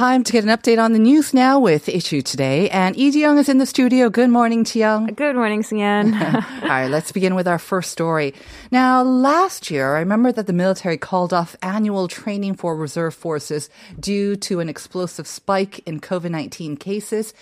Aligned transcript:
Time 0.00 0.24
to 0.24 0.32
get 0.32 0.44
an 0.44 0.48
update 0.48 0.82
on 0.82 0.94
the 0.94 0.98
news 0.98 1.34
now 1.34 1.60
with 1.60 1.86
Issue 1.86 2.22
Today. 2.22 2.70
And 2.70 2.96
Lee 2.96 3.10
Young 3.10 3.36
is 3.36 3.50
in 3.50 3.58
the 3.58 3.66
studio. 3.66 4.08
Good 4.08 4.30
morning, 4.30 4.64
Young. 4.72 5.08
Good 5.08 5.36
morning, 5.36 5.62
Sian. 5.62 6.14
All 6.14 6.40
right, 6.62 6.86
let's 6.86 7.12
begin 7.12 7.34
with 7.34 7.46
our 7.46 7.58
first 7.58 7.92
story. 7.92 8.32
Now, 8.70 9.02
last 9.02 9.70
year, 9.70 9.96
I 9.96 9.98
remember 9.98 10.32
that 10.32 10.46
the 10.46 10.54
military 10.54 10.96
called 10.96 11.34
off 11.34 11.54
annual 11.60 12.08
training 12.08 12.54
for 12.54 12.74
reserve 12.74 13.14
forces 13.14 13.68
due 14.00 14.36
to 14.36 14.60
an 14.60 14.70
explosive 14.70 15.26
spike 15.26 15.80
in 15.80 16.00
COVID 16.00 16.30
19 16.30 16.78
cases. 16.78 17.34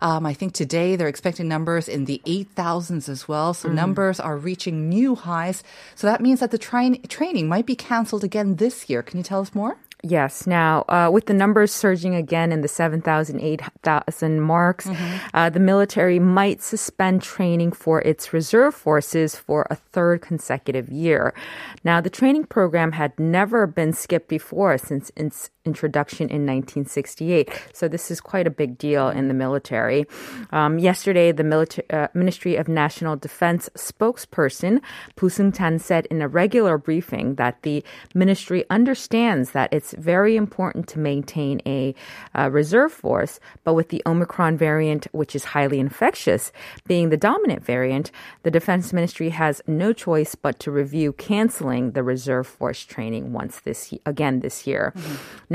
Um, 0.00 0.24
I 0.24 0.32
think 0.32 0.54
today 0.54 0.96
they're 0.96 1.08
expecting 1.08 1.48
numbers 1.48 1.86
in 1.86 2.06
the 2.06 2.22
8,000s 2.24 3.10
as 3.10 3.28
well. 3.28 3.52
So 3.52 3.68
numbers 3.68 4.20
are 4.20 4.38
reaching 4.38 4.88
new 4.88 5.16
highs. 5.16 5.62
So 5.94 6.06
that 6.06 6.22
means 6.22 6.40
that 6.40 6.50
the 6.50 6.56
train- 6.56 7.02
training 7.08 7.46
might 7.46 7.66
be 7.66 7.76
canceled 7.76 8.24
again 8.24 8.56
this 8.56 8.88
year. 8.88 9.02
Can 9.02 9.18
you 9.18 9.22
tell 9.22 9.42
us 9.42 9.54
more? 9.54 9.76
Yes. 10.08 10.46
Now, 10.46 10.84
uh, 10.88 11.10
with 11.12 11.26
the 11.26 11.34
numbers 11.34 11.72
surging 11.72 12.14
again 12.14 12.52
in 12.52 12.60
the 12.60 12.68
7,000, 12.68 13.40
8,000 13.40 14.40
marks, 14.40 14.88
uh, 15.34 15.50
the 15.50 15.58
military 15.58 16.20
might 16.20 16.62
suspend 16.62 17.22
training 17.22 17.72
for 17.72 18.00
its 18.02 18.32
reserve 18.32 18.74
forces 18.74 19.34
for 19.34 19.66
a 19.68 19.74
third 19.74 20.22
consecutive 20.22 20.88
year. 20.90 21.34
Now, 21.82 22.00
the 22.00 22.10
training 22.10 22.44
program 22.44 22.92
had 22.92 23.18
never 23.18 23.66
been 23.66 23.92
skipped 23.92 24.28
before 24.28 24.78
since 24.78 25.10
its 25.16 25.50
introduction 25.66 26.28
in 26.28 26.46
1968. 26.46 27.50
So 27.72 27.88
this 27.88 28.10
is 28.10 28.20
quite 28.20 28.46
a 28.46 28.50
big 28.50 28.78
deal 28.78 29.08
in 29.08 29.28
the 29.28 29.34
military. 29.34 30.06
Um, 30.50 30.78
yesterday, 30.78 31.32
the 31.32 31.42
milita- 31.42 31.84
uh, 31.92 32.08
Ministry 32.14 32.56
of 32.56 32.68
National 32.68 33.16
Defense 33.16 33.68
spokesperson 33.76 34.80
Boo 35.16 35.28
Seung-chan 35.28 35.78
said 35.78 36.06
in 36.06 36.22
a 36.22 36.28
regular 36.28 36.78
briefing 36.78 37.34
that 37.34 37.62
the 37.62 37.84
ministry 38.14 38.64
understands 38.70 39.50
that 39.52 39.72
it's 39.72 39.92
very 39.94 40.36
important 40.36 40.88
to 40.88 40.98
maintain 40.98 41.60
a 41.66 41.94
uh, 42.34 42.50
reserve 42.50 42.92
force, 42.92 43.40
but 43.64 43.74
with 43.74 43.88
the 43.88 44.02
Omicron 44.06 44.56
variant, 44.56 45.06
which 45.12 45.34
is 45.34 45.44
highly 45.56 45.80
infectious, 45.80 46.52
being 46.86 47.08
the 47.08 47.16
dominant 47.16 47.64
variant, 47.64 48.10
the 48.42 48.50
Defense 48.50 48.92
Ministry 48.92 49.30
has 49.30 49.62
no 49.66 49.92
choice 49.92 50.34
but 50.34 50.58
to 50.60 50.70
review 50.70 51.12
canceling 51.12 51.92
the 51.92 52.02
reserve 52.02 52.46
force 52.46 52.84
training 52.84 53.32
once 53.32 53.60
this 53.60 53.92
again 54.04 54.40
this 54.40 54.66
year. 54.66 54.92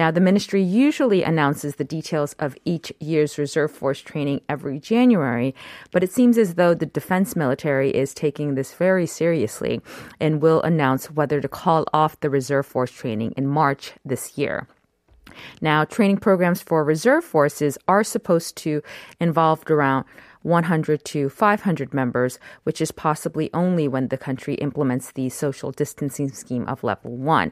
Now, 0.01 0.09
the 0.09 0.19
ministry 0.19 0.63
usually 0.63 1.21
announces 1.21 1.75
the 1.75 1.83
details 1.83 2.33
of 2.39 2.57
each 2.65 2.91
year's 2.99 3.37
reserve 3.37 3.69
force 3.69 4.01
training 4.01 4.41
every 4.49 4.79
January, 4.79 5.53
but 5.91 6.03
it 6.03 6.11
seems 6.11 6.39
as 6.39 6.55
though 6.55 6.73
the 6.73 6.87
defense 6.87 7.35
military 7.35 7.91
is 7.91 8.15
taking 8.15 8.55
this 8.55 8.73
very 8.73 9.05
seriously 9.05 9.79
and 10.19 10.41
will 10.41 10.59
announce 10.63 11.11
whether 11.11 11.39
to 11.39 11.47
call 11.47 11.85
off 11.93 12.19
the 12.21 12.31
reserve 12.31 12.65
force 12.65 12.91
training 12.91 13.33
in 13.37 13.45
March 13.45 13.91
this 14.03 14.39
year. 14.39 14.67
Now, 15.61 15.85
training 15.85 16.17
programs 16.17 16.63
for 16.63 16.83
reserve 16.83 17.23
forces 17.23 17.77
are 17.87 18.03
supposed 18.03 18.55
to 18.57 18.81
involve 19.19 19.63
around 19.69 20.05
100 20.43 21.03
to 21.05 21.29
500 21.29 21.93
members, 21.93 22.39
which 22.63 22.81
is 22.81 22.91
possibly 22.91 23.49
only 23.53 23.87
when 23.87 24.07
the 24.07 24.17
country 24.17 24.55
implements 24.55 25.11
the 25.11 25.29
social 25.29 25.71
distancing 25.71 26.31
scheme 26.31 26.65
of 26.67 26.83
level 26.83 27.11
one. 27.15 27.51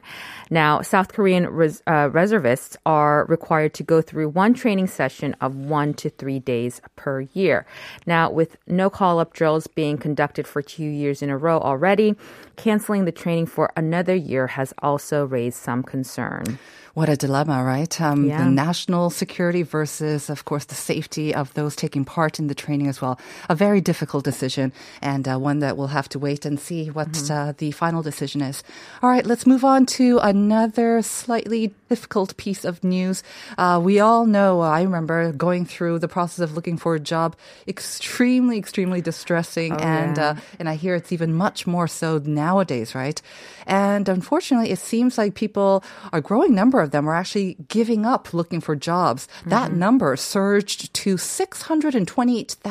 Now, 0.50 0.82
South 0.82 1.12
Korean 1.12 1.46
res- 1.48 1.82
uh, 1.86 2.10
reservists 2.12 2.76
are 2.86 3.24
required 3.26 3.74
to 3.74 3.82
go 3.82 4.00
through 4.02 4.28
one 4.30 4.54
training 4.54 4.88
session 4.88 5.34
of 5.40 5.54
one 5.54 5.94
to 5.94 6.10
three 6.10 6.38
days 6.38 6.80
per 6.96 7.22
year. 7.32 7.66
Now, 8.06 8.30
with 8.30 8.56
no 8.66 8.90
call 8.90 9.18
up 9.20 9.32
drills 9.32 9.66
being 9.66 9.98
conducted 9.98 10.46
for 10.46 10.62
two 10.62 10.84
years 10.84 11.22
in 11.22 11.30
a 11.30 11.36
row 11.36 11.58
already, 11.58 12.14
canceling 12.56 13.04
the 13.04 13.12
training 13.12 13.46
for 13.46 13.72
another 13.76 14.14
year 14.14 14.46
has 14.48 14.74
also 14.82 15.24
raised 15.24 15.58
some 15.58 15.82
concern. 15.82 16.58
What 16.94 17.08
a 17.08 17.16
dilemma, 17.16 17.62
right? 17.62 18.00
Um, 18.00 18.24
Yeah. 18.26 18.44
The 18.44 18.50
national 18.50 19.10
security 19.10 19.62
versus, 19.62 20.28
of 20.28 20.44
course, 20.44 20.64
the 20.64 20.74
safety 20.74 21.32
of 21.34 21.54
those 21.54 21.76
taking 21.76 22.04
part 22.04 22.38
in 22.40 22.48
the 22.48 22.54
training 22.54 22.79
as 22.88 23.00
well. 23.00 23.18
A 23.48 23.54
very 23.54 23.80
difficult 23.80 24.24
decision 24.24 24.72
and 25.02 25.26
uh, 25.28 25.38
one 25.38 25.60
that 25.60 25.76
we'll 25.76 25.88
have 25.88 26.08
to 26.10 26.18
wait 26.18 26.44
and 26.44 26.58
see 26.58 26.90
what 26.90 27.30
uh, 27.30 27.52
the 27.58 27.70
final 27.72 28.02
decision 28.02 28.40
is. 28.40 28.62
All 29.02 29.10
right, 29.10 29.26
let's 29.26 29.46
move 29.46 29.64
on 29.64 29.86
to 29.86 30.18
another 30.18 31.02
slightly 31.02 31.74
difficult 31.88 32.36
piece 32.36 32.64
of 32.64 32.82
news. 32.84 33.22
Uh, 33.58 33.80
we 33.82 34.00
all 34.00 34.26
know, 34.26 34.60
I 34.60 34.82
remember 34.82 35.32
going 35.32 35.66
through 35.66 35.98
the 35.98 36.08
process 36.08 36.40
of 36.40 36.54
looking 36.54 36.76
for 36.76 36.94
a 36.94 37.00
job, 37.00 37.36
extremely, 37.66 38.58
extremely 38.58 39.00
distressing. 39.00 39.72
and, 39.80 40.16
yeah. 40.16 40.30
uh, 40.30 40.36
and 40.58 40.68
I 40.68 40.76
hear 40.76 40.94
it's 40.94 41.12
even 41.12 41.34
much 41.34 41.66
more 41.66 41.88
so 41.88 42.18
nowadays, 42.18 42.94
right? 42.94 43.20
And 43.66 44.08
unfortunately, 44.08 44.70
it 44.70 44.78
seems 44.78 45.18
like 45.18 45.34
people, 45.34 45.84
a 46.12 46.20
growing 46.20 46.54
number 46.54 46.80
of 46.80 46.90
them 46.90 47.08
are 47.08 47.14
actually 47.14 47.56
giving 47.68 48.06
up 48.06 48.32
looking 48.32 48.60
for 48.60 48.76
jobs. 48.76 49.28
That 49.46 49.72
number 49.72 50.16
surged 50.16 50.92
to 50.94 51.16
628,000 51.16 52.69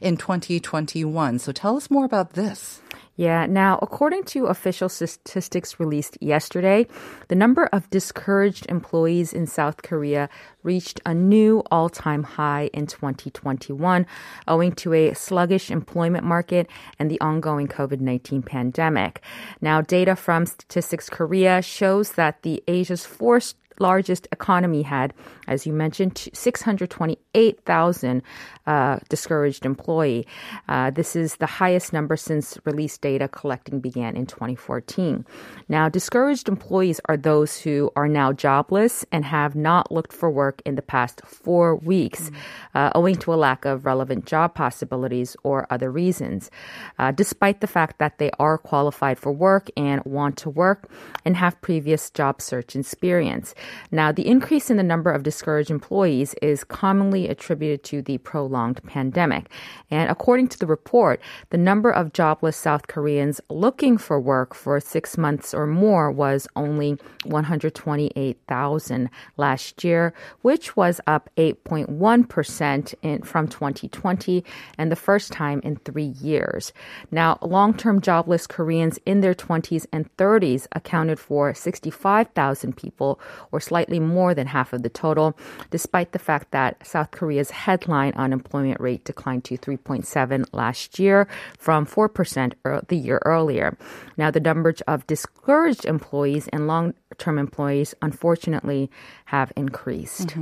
in 0.00 0.16
2021. 0.16 1.38
So 1.38 1.52
tell 1.52 1.76
us 1.76 1.90
more 1.90 2.04
about 2.04 2.32
this. 2.32 2.80
Yeah. 3.16 3.44
Now, 3.44 3.78
according 3.82 4.24
to 4.32 4.46
official 4.46 4.88
statistics 4.88 5.78
released 5.78 6.16
yesterday, 6.22 6.86
the 7.28 7.34
number 7.34 7.66
of 7.66 7.90
discouraged 7.90 8.64
employees 8.70 9.34
in 9.34 9.46
South 9.46 9.82
Korea 9.82 10.30
reached 10.62 11.02
a 11.04 11.12
new 11.12 11.62
all 11.70 11.90
time 11.90 12.22
high 12.22 12.70
in 12.72 12.86
2021, 12.86 14.06
owing 14.48 14.72
to 14.72 14.94
a 14.94 15.12
sluggish 15.12 15.70
employment 15.70 16.24
market 16.24 16.66
and 16.98 17.10
the 17.10 17.20
ongoing 17.20 17.68
COVID 17.68 18.00
19 18.00 18.40
pandemic. 18.42 19.20
Now, 19.60 19.82
data 19.82 20.16
from 20.16 20.46
Statistics 20.46 21.10
Korea 21.10 21.60
shows 21.60 22.12
that 22.12 22.40
the 22.40 22.62
Asia's 22.68 23.04
fourth 23.04 23.52
largest 23.80 24.28
economy 24.30 24.82
had, 24.82 25.12
as 25.48 25.66
you 25.66 25.72
mentioned, 25.72 26.28
628,000 26.32 28.22
uh, 28.66 28.98
discouraged 29.08 29.66
employee. 29.66 30.26
Uh, 30.68 30.90
this 30.90 31.16
is 31.16 31.36
the 31.36 31.46
highest 31.46 31.92
number 31.92 32.16
since 32.16 32.58
release 32.64 32.98
data 32.98 33.26
collecting 33.26 33.80
began 33.80 34.16
in 34.16 34.26
2014. 34.26 35.24
Now, 35.68 35.88
discouraged 35.88 36.48
employees 36.48 37.00
are 37.06 37.16
those 37.16 37.58
who 37.58 37.90
are 37.96 38.08
now 38.08 38.32
jobless 38.32 39.04
and 39.10 39.24
have 39.24 39.56
not 39.56 39.90
looked 39.90 40.12
for 40.12 40.30
work 40.30 40.62
in 40.64 40.74
the 40.74 40.82
past 40.82 41.22
four 41.24 41.74
weeks, 41.76 42.30
uh, 42.74 42.90
owing 42.94 43.16
to 43.16 43.32
a 43.32 43.36
lack 43.36 43.64
of 43.64 43.86
relevant 43.86 44.26
job 44.26 44.54
possibilities 44.54 45.36
or 45.42 45.66
other 45.70 45.90
reasons. 45.90 46.50
Uh, 46.98 47.10
despite 47.10 47.60
the 47.60 47.66
fact 47.66 47.98
that 47.98 48.18
they 48.18 48.30
are 48.38 48.58
qualified 48.58 49.18
for 49.18 49.32
work 49.32 49.68
and 49.76 50.04
want 50.04 50.36
to 50.36 50.50
work 50.50 50.90
and 51.24 51.36
have 51.36 51.60
previous 51.62 52.10
job 52.10 52.42
search 52.42 52.76
experience. 52.76 53.54
Now, 53.90 54.12
the 54.12 54.26
increase 54.26 54.70
in 54.70 54.76
the 54.76 54.82
number 54.82 55.10
of 55.10 55.22
discouraged 55.22 55.70
employees 55.70 56.34
is 56.42 56.64
commonly 56.64 57.28
attributed 57.28 57.84
to 57.84 58.02
the 58.02 58.18
prolonged 58.18 58.82
pandemic. 58.84 59.50
And 59.90 60.10
according 60.10 60.48
to 60.48 60.58
the 60.58 60.66
report, 60.66 61.20
the 61.50 61.58
number 61.58 61.90
of 61.90 62.12
jobless 62.12 62.56
South 62.56 62.86
Koreans 62.86 63.40
looking 63.48 63.98
for 63.98 64.20
work 64.20 64.54
for 64.54 64.80
six 64.80 65.16
months 65.18 65.52
or 65.54 65.66
more 65.66 66.10
was 66.10 66.48
only 66.56 66.98
128,000 67.24 69.10
last 69.36 69.84
year, 69.84 70.12
which 70.42 70.76
was 70.76 71.00
up 71.06 71.30
8.1% 71.36 72.94
in, 73.02 73.22
from 73.22 73.48
2020 73.48 74.44
and 74.78 74.90
the 74.90 74.96
first 74.96 75.32
time 75.32 75.60
in 75.62 75.76
three 75.76 76.14
years. 76.20 76.72
Now, 77.10 77.38
long 77.42 77.74
term 77.74 78.00
jobless 78.00 78.46
Koreans 78.46 78.98
in 79.06 79.20
their 79.20 79.34
20s 79.34 79.86
and 79.92 80.14
30s 80.16 80.66
accounted 80.72 81.18
for 81.18 81.54
65,000 81.54 82.76
people, 82.76 83.20
or 83.52 83.59
slightly 83.60 84.00
more 84.00 84.34
than 84.34 84.48
half 84.48 84.72
of 84.72 84.82
the 84.82 84.88
total, 84.88 85.36
despite 85.70 86.12
the 86.12 86.18
fact 86.18 86.50
that 86.50 86.86
South 86.86 87.10
Korea's 87.10 87.50
headline 87.50 88.12
unemployment 88.14 88.80
rate 88.80 89.04
declined 89.04 89.44
to 89.44 89.56
3.7 89.56 90.46
last 90.52 90.98
year 90.98 91.28
from 91.58 91.86
4% 91.86 92.52
the 92.88 92.96
year 92.96 93.20
earlier. 93.24 93.76
Now, 94.16 94.30
the 94.30 94.40
number 94.40 94.74
of 94.86 95.06
discouraged 95.06 95.84
employees 95.84 96.48
and 96.48 96.66
long 96.66 96.94
term 97.18 97.38
employees, 97.38 97.94
unfortunately, 98.02 98.90
have 99.26 99.52
increased. 99.56 100.36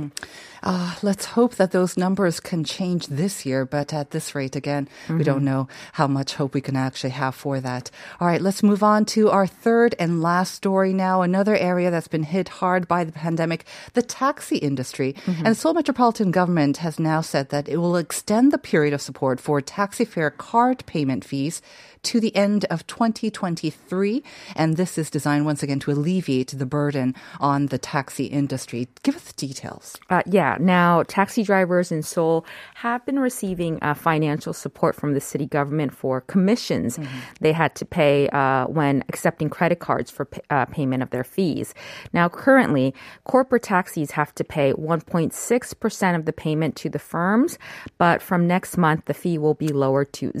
Uh, 0.61 0.95
let's 1.01 1.25
hope 1.25 1.55
that 1.55 1.71
those 1.71 1.97
numbers 1.97 2.39
can 2.39 2.63
change 2.63 3.07
this 3.07 3.45
year, 3.45 3.65
but 3.65 3.93
at 3.93 4.11
this 4.11 4.35
rate, 4.35 4.55
again, 4.55 4.87
we 5.09 5.23
don't 5.23 5.37
mm-hmm. 5.37 5.45
know 5.45 5.67
how 5.93 6.07
much 6.07 6.35
hope 6.35 6.53
we 6.53 6.61
can 6.61 6.75
actually 6.75 7.11
have 7.11 7.33
for 7.33 7.59
that. 7.59 7.89
All 8.19 8.27
right, 8.27 8.41
let's 8.41 8.63
move 8.63 8.83
on 8.83 9.05
to 9.05 9.29
our 9.29 9.47
third 9.47 9.95
and 9.99 10.21
last 10.21 10.53
story 10.55 10.93
now. 10.93 11.21
Another 11.21 11.55
area 11.55 11.91
that's 11.91 12.07
been 12.07 12.23
hit 12.23 12.49
hard 12.49 12.87
by 12.87 13.03
the 13.03 13.11
pandemic, 13.11 13.65
the 13.93 14.01
taxi 14.01 14.57
industry. 14.57 15.13
Mm-hmm. 15.25 15.45
And 15.45 15.57
Seoul 15.57 15.73
Metropolitan 15.73 16.31
Government 16.31 16.77
has 16.77 16.99
now 16.99 17.21
said 17.21 17.49
that 17.49 17.69
it 17.69 17.77
will 17.77 17.95
extend 17.95 18.51
the 18.51 18.57
period 18.57 18.93
of 18.93 19.01
support 19.01 19.39
for 19.39 19.61
taxi 19.61 20.05
fare 20.05 20.31
card 20.31 20.85
payment 20.85 21.23
fees 21.23 21.61
to 22.03 22.19
the 22.19 22.35
end 22.35 22.65
of 22.65 22.85
2023. 22.87 24.23
And 24.55 24.77
this 24.77 24.97
is 24.97 25.09
designed 25.09 25.45
once 25.45 25.63
again 25.63 25.79
to 25.79 25.91
alleviate 25.91 26.49
the 26.59 26.65
burden 26.65 27.15
on 27.39 27.67
the 27.67 27.77
taxi 27.77 28.25
industry. 28.25 28.87
Give 29.03 29.15
us 29.15 29.23
the 29.23 29.47
details. 29.47 29.97
Uh, 30.09 30.21
yeah, 30.25 30.57
now 30.59 31.03
taxi 31.03 31.43
drivers 31.43 31.91
in 31.91 32.03
Seoul 32.03 32.45
have 32.75 33.05
been 33.05 33.19
receiving 33.19 33.79
uh, 33.81 33.93
financial 33.93 34.53
support 34.53 34.95
from 34.95 35.13
the 35.13 35.21
city 35.21 35.45
government 35.45 35.93
for 35.93 36.21
commissions 36.21 36.99
they 37.39 37.51
had 37.51 37.75
to 37.75 37.85
pay 37.85 38.29
uh, 38.29 38.67
when 38.67 39.03
accepting 39.09 39.49
credit 39.49 39.79
cards 39.79 40.11
for 40.11 40.25
pa- 40.25 40.41
uh, 40.49 40.65
payment 40.65 41.03
of 41.03 41.09
their 41.09 41.23
fees. 41.23 41.73
Now, 42.13 42.29
currently, 42.29 42.93
corporate 43.23 43.63
taxis 43.63 44.11
have 44.11 44.33
to 44.35 44.43
pay 44.43 44.73
1.6% 44.73 46.15
of 46.15 46.25
the 46.25 46.33
payment 46.33 46.75
to 46.77 46.89
the 46.89 46.99
firms, 46.99 47.57
but 47.97 48.21
from 48.21 48.47
next 48.47 48.77
month, 48.77 49.05
the 49.05 49.13
fee 49.13 49.37
will 49.37 49.53
be 49.53 49.69
lowered 49.69 50.13
to 50.13 50.31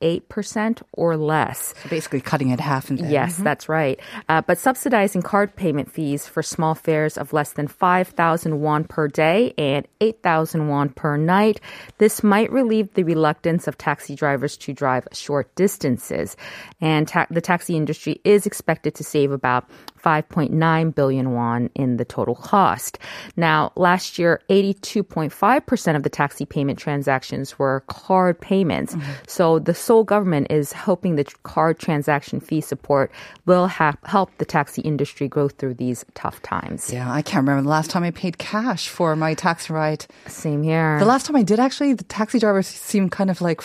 0.88% 0.00 0.82
or 0.92 1.16
less. 1.16 1.74
So 1.82 1.88
basically 1.88 2.20
cutting 2.20 2.50
it 2.50 2.60
half 2.60 2.90
in 2.90 2.96
there. 2.96 3.10
Yes, 3.10 3.36
that's 3.36 3.68
right. 3.68 4.00
Uh, 4.28 4.40
but 4.42 4.58
subsidizing 4.58 5.22
card 5.22 5.54
payment 5.56 5.90
fees 5.90 6.26
for 6.26 6.42
small 6.42 6.74
fares 6.74 7.16
of 7.16 7.32
less 7.32 7.52
than 7.52 7.68
5,000 7.68 8.60
won 8.60 8.84
per 8.84 9.08
day 9.08 9.54
and 9.58 9.86
8,000 10.00 10.68
won 10.68 10.88
per 10.90 11.16
night. 11.16 11.60
This 11.98 12.22
might 12.22 12.50
relieve 12.50 12.92
the 12.94 13.04
reluctance 13.04 13.68
of 13.68 13.78
taxi 13.78 14.14
drivers 14.14 14.56
to 14.58 14.72
drive 14.72 15.06
short 15.12 15.54
distances. 15.54 16.36
And 16.80 17.06
ta- 17.06 17.26
the 17.30 17.40
taxi 17.40 17.76
industry 17.76 18.20
is 18.24 18.46
expected 18.46 18.94
to 18.96 19.04
save 19.04 19.32
about 19.32 19.68
5.9 20.02 20.94
billion 20.94 21.32
won 21.32 21.70
in 21.74 21.96
the 21.96 22.04
total 22.04 22.34
cost. 22.34 22.98
Now, 23.36 23.72
last 23.76 24.18
year, 24.18 24.40
82.5% 24.48 25.96
of 25.96 26.02
the 26.02 26.08
taxi 26.08 26.44
payment 26.44 26.78
transactions 26.78 27.58
were 27.58 27.84
card 27.86 28.40
payments. 28.40 28.94
Mm-hmm. 28.94 29.10
So 29.26 29.58
the 29.58 29.74
Seoul 29.74 30.04
government 30.04 30.48
is 30.50 30.72
hoping 30.72 31.16
the 31.16 31.24
card 31.42 31.78
transaction 31.78 32.40
fee 32.40 32.60
support 32.60 33.10
will 33.46 33.68
ha- 33.68 33.96
help 34.04 34.30
the 34.38 34.44
taxi 34.44 34.82
industry 34.82 35.28
grow 35.28 35.48
through 35.48 35.74
these 35.74 36.04
tough 36.14 36.42
times. 36.42 36.92
Yeah, 36.92 37.10
I 37.10 37.22
can't 37.22 37.42
remember 37.42 37.62
the 37.62 37.68
last 37.68 37.90
time 37.90 38.02
I 38.02 38.10
paid 38.10 38.38
cash 38.38 38.88
for 38.88 39.16
my 39.16 39.34
taxi 39.34 39.72
ride. 39.72 40.06
Same 40.26 40.62
here. 40.62 40.98
The 40.98 41.04
last 41.04 41.26
time 41.26 41.36
I 41.36 41.42
did, 41.42 41.58
actually, 41.58 41.92
the 41.94 42.04
taxi 42.04 42.38
driver 42.38 42.62
seemed 42.62 43.12
kind 43.12 43.30
of 43.30 43.40
like 43.40 43.62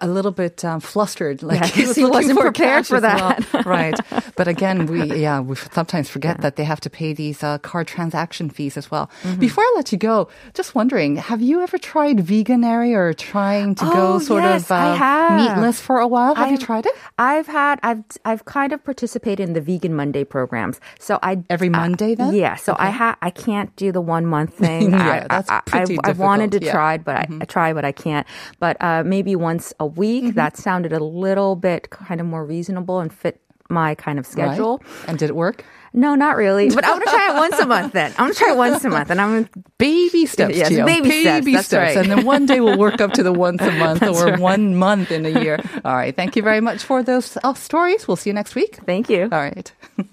a 0.00 0.08
little 0.08 0.30
bit 0.32 0.64
um, 0.64 0.80
flustered, 0.80 1.42
like 1.42 1.60
Yeah, 1.60 1.66
he 1.74 1.80
'cause 1.82 1.88
was 1.88 1.96
he 1.96 2.04
wasn't 2.04 2.38
for 2.38 2.44
prepared 2.44 2.86
for 2.86 2.96
as 2.96 3.02
well. 3.02 3.34
that. 3.52 3.66
right? 3.76 3.94
But 4.36 4.48
again, 4.48 4.86
we 4.86 5.04
yeah 5.20 5.40
we 5.40 5.56
sometimes 5.56 6.08
forget 6.08 6.40
that 6.40 6.56
they 6.56 6.64
have 6.64 6.80
to 6.80 6.90
pay 6.90 7.12
these 7.12 7.42
uh, 7.42 7.58
card 7.58 7.86
transaction 7.86 8.50
fees 8.50 8.76
as 8.76 8.90
well. 8.90 9.10
Mm-hmm. 9.22 9.40
Before 9.40 9.64
I 9.64 9.72
let 9.76 9.92
you 9.92 9.98
go, 9.98 10.28
just 10.54 10.74
wondering, 10.74 11.16
have 11.16 11.40
you 11.42 11.60
ever 11.62 11.78
tried 11.78 12.18
Veganuary 12.18 12.94
or 12.94 13.12
trying 13.12 13.74
to 13.76 13.84
go 13.84 14.14
Oh, 14.14 14.18
sort 14.18 14.42
yes, 14.42 14.70
of 14.70 14.76
uh, 15.00 15.36
meatless 15.36 15.80
for 15.80 15.98
a 15.98 16.08
while? 16.08 16.34
Have 16.34 16.48
you 16.48 16.54
I've- 16.54 16.64
tried 16.64 16.86
it? 16.86 16.94
I've 17.18 17.46
had 17.46 17.78
I've 17.82 18.02
I've 18.24 18.44
kind 18.44 18.72
of 18.72 18.82
participated 18.84 19.46
in 19.48 19.52
the 19.54 19.60
vegan 19.60 19.94
Monday 19.94 20.24
programs. 20.24 20.80
So 20.98 21.18
I 21.22 21.42
Every 21.50 21.68
Monday 21.68 22.14
then? 22.14 22.34
Yeah. 22.34 22.56
So 22.56 22.74
I 22.78 22.90
ha 22.90 23.16
I 23.22 23.30
can't 23.30 23.74
do 23.76 23.92
the 23.92 24.00
one 24.00 24.24
month 24.26 24.54
thing. 24.64 24.92
Yeah, 24.92 25.24
I, 25.24 25.26
that's 25.28 25.50
I, 25.50 25.60
pretty 25.66 25.96
I, 26.04 26.10
I 26.10 26.12
wanted 26.12 26.52
to 26.52 26.60
yeah. 26.64 26.72
try, 26.72 26.98
but 26.98 27.16
I, 27.16 27.26
I 27.40 27.44
try, 27.44 27.72
but 27.72 27.84
I 27.84 27.92
can't. 27.92 28.26
But 28.58 28.76
uh, 28.80 29.02
maybe 29.04 29.36
once 29.36 29.72
a 29.80 29.86
week. 29.86 30.34
That 30.36 30.56
sounded 30.56 30.92
a 30.92 31.02
little 31.02 31.56
bit 31.56 31.90
kind 31.90 32.20
of 32.20 32.26
more 32.26 32.44
reasonable 32.44 33.00
and 33.00 33.12
fit 33.12 33.40
my 33.68 33.94
kind 33.94 34.18
of 34.18 34.26
schedule. 34.26 34.78
Right? 34.78 35.08
And 35.08 35.18
did 35.18 35.30
it 35.30 35.36
work? 35.36 35.64
No, 35.92 36.14
not 36.14 36.36
really. 36.36 36.70
But 36.70 36.84
I'm 36.84 36.92
gonna 37.00 37.04
try 37.06 37.30
it 37.34 37.38
once 37.38 37.58
a 37.58 37.66
month. 37.66 37.92
Then 37.94 38.10
I'm 38.12 38.26
gonna 38.26 38.34
try 38.34 38.52
it 38.52 38.56
once 38.56 38.84
a 38.84 38.88
month, 38.90 39.10
and 39.10 39.20
I'm 39.20 39.32
gonna 39.44 39.48
Baby 39.78 40.26
steps, 40.26 40.56
Yes, 40.56 40.70
Gio. 40.70 40.86
baby 40.86 41.10
steps, 41.22 41.46
that's 41.70 41.72
right. 41.72 41.96
And 41.96 42.10
then 42.10 42.24
one 42.24 42.46
day 42.46 42.60
we'll 42.60 42.78
work 42.78 43.00
up 43.00 43.12
to 43.14 43.22
the 43.24 43.32
once 43.32 43.60
a 43.62 43.72
month 43.84 44.02
or 44.02 44.36
one 44.38 44.76
month 44.76 45.10
in 45.10 45.26
a 45.26 45.40
year. 45.42 45.58
All 45.84 45.94
right. 45.96 46.14
Thank 46.14 46.36
you 46.36 46.42
very 46.42 46.60
much 46.60 46.82
for 46.84 47.02
those 47.02 47.36
uh, 47.42 47.54
stories. 47.54 48.06
We'll 48.06 48.16
see 48.16 48.30
you 48.30 48.34
next 48.34 48.54
week. 48.54 48.78
thank 48.86 49.08
you. 49.10 49.22
All 49.32 49.40
right. 49.40 49.72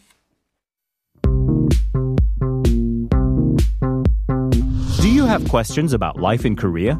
Do 5.01 5.09
you 5.11 5.25
have 5.25 5.47
questions 5.47 5.93
about 5.93 6.17
life 6.19 6.45
in 6.45 6.55
Korea? 6.55 6.99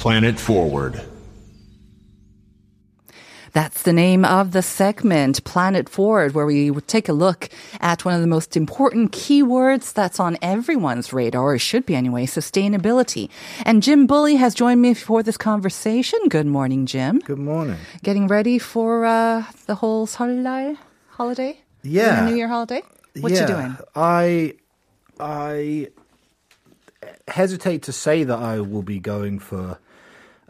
Planet 0.00 0.40
Forward. 0.40 0.98
That's 3.52 3.82
the 3.82 3.92
name 3.92 4.24
of 4.24 4.52
the 4.52 4.62
segment, 4.62 5.44
Planet 5.44 5.90
Forward, 5.90 6.32
where 6.32 6.46
we 6.46 6.70
take 6.86 7.10
a 7.10 7.12
look 7.12 7.50
at 7.82 8.02
one 8.02 8.14
of 8.14 8.22
the 8.22 8.26
most 8.26 8.56
important 8.56 9.12
keywords 9.12 9.92
that's 9.92 10.18
on 10.18 10.38
everyone's 10.40 11.12
radar, 11.12 11.52
or 11.52 11.58
should 11.58 11.84
be 11.84 11.94
anyway, 11.94 12.24
sustainability. 12.24 13.28
And 13.66 13.82
Jim 13.82 14.06
Bully 14.06 14.36
has 14.36 14.54
joined 14.54 14.80
me 14.80 14.94
for 14.94 15.22
this 15.22 15.36
conversation. 15.36 16.18
Good 16.30 16.46
morning, 16.46 16.86
Jim. 16.86 17.18
Good 17.18 17.38
morning. 17.38 17.76
Getting 18.02 18.26
ready 18.26 18.58
for 18.58 19.04
uh, 19.04 19.44
the 19.66 19.74
whole 19.74 20.06
설날 20.06 20.78
holiday? 21.10 21.60
Yeah. 21.82 22.24
The 22.24 22.30
New 22.30 22.36
Year 22.36 22.48
holiday? 22.48 22.80
What 23.20 23.32
yeah, 23.32 23.40
you 23.42 23.46
doing? 23.46 23.76
I 23.94 24.54
I 25.20 25.88
hesitate 27.28 27.82
to 27.82 27.92
say 27.92 28.24
that 28.24 28.38
I 28.38 28.60
will 28.60 28.82
be 28.82 28.98
going 28.98 29.38
for 29.38 29.78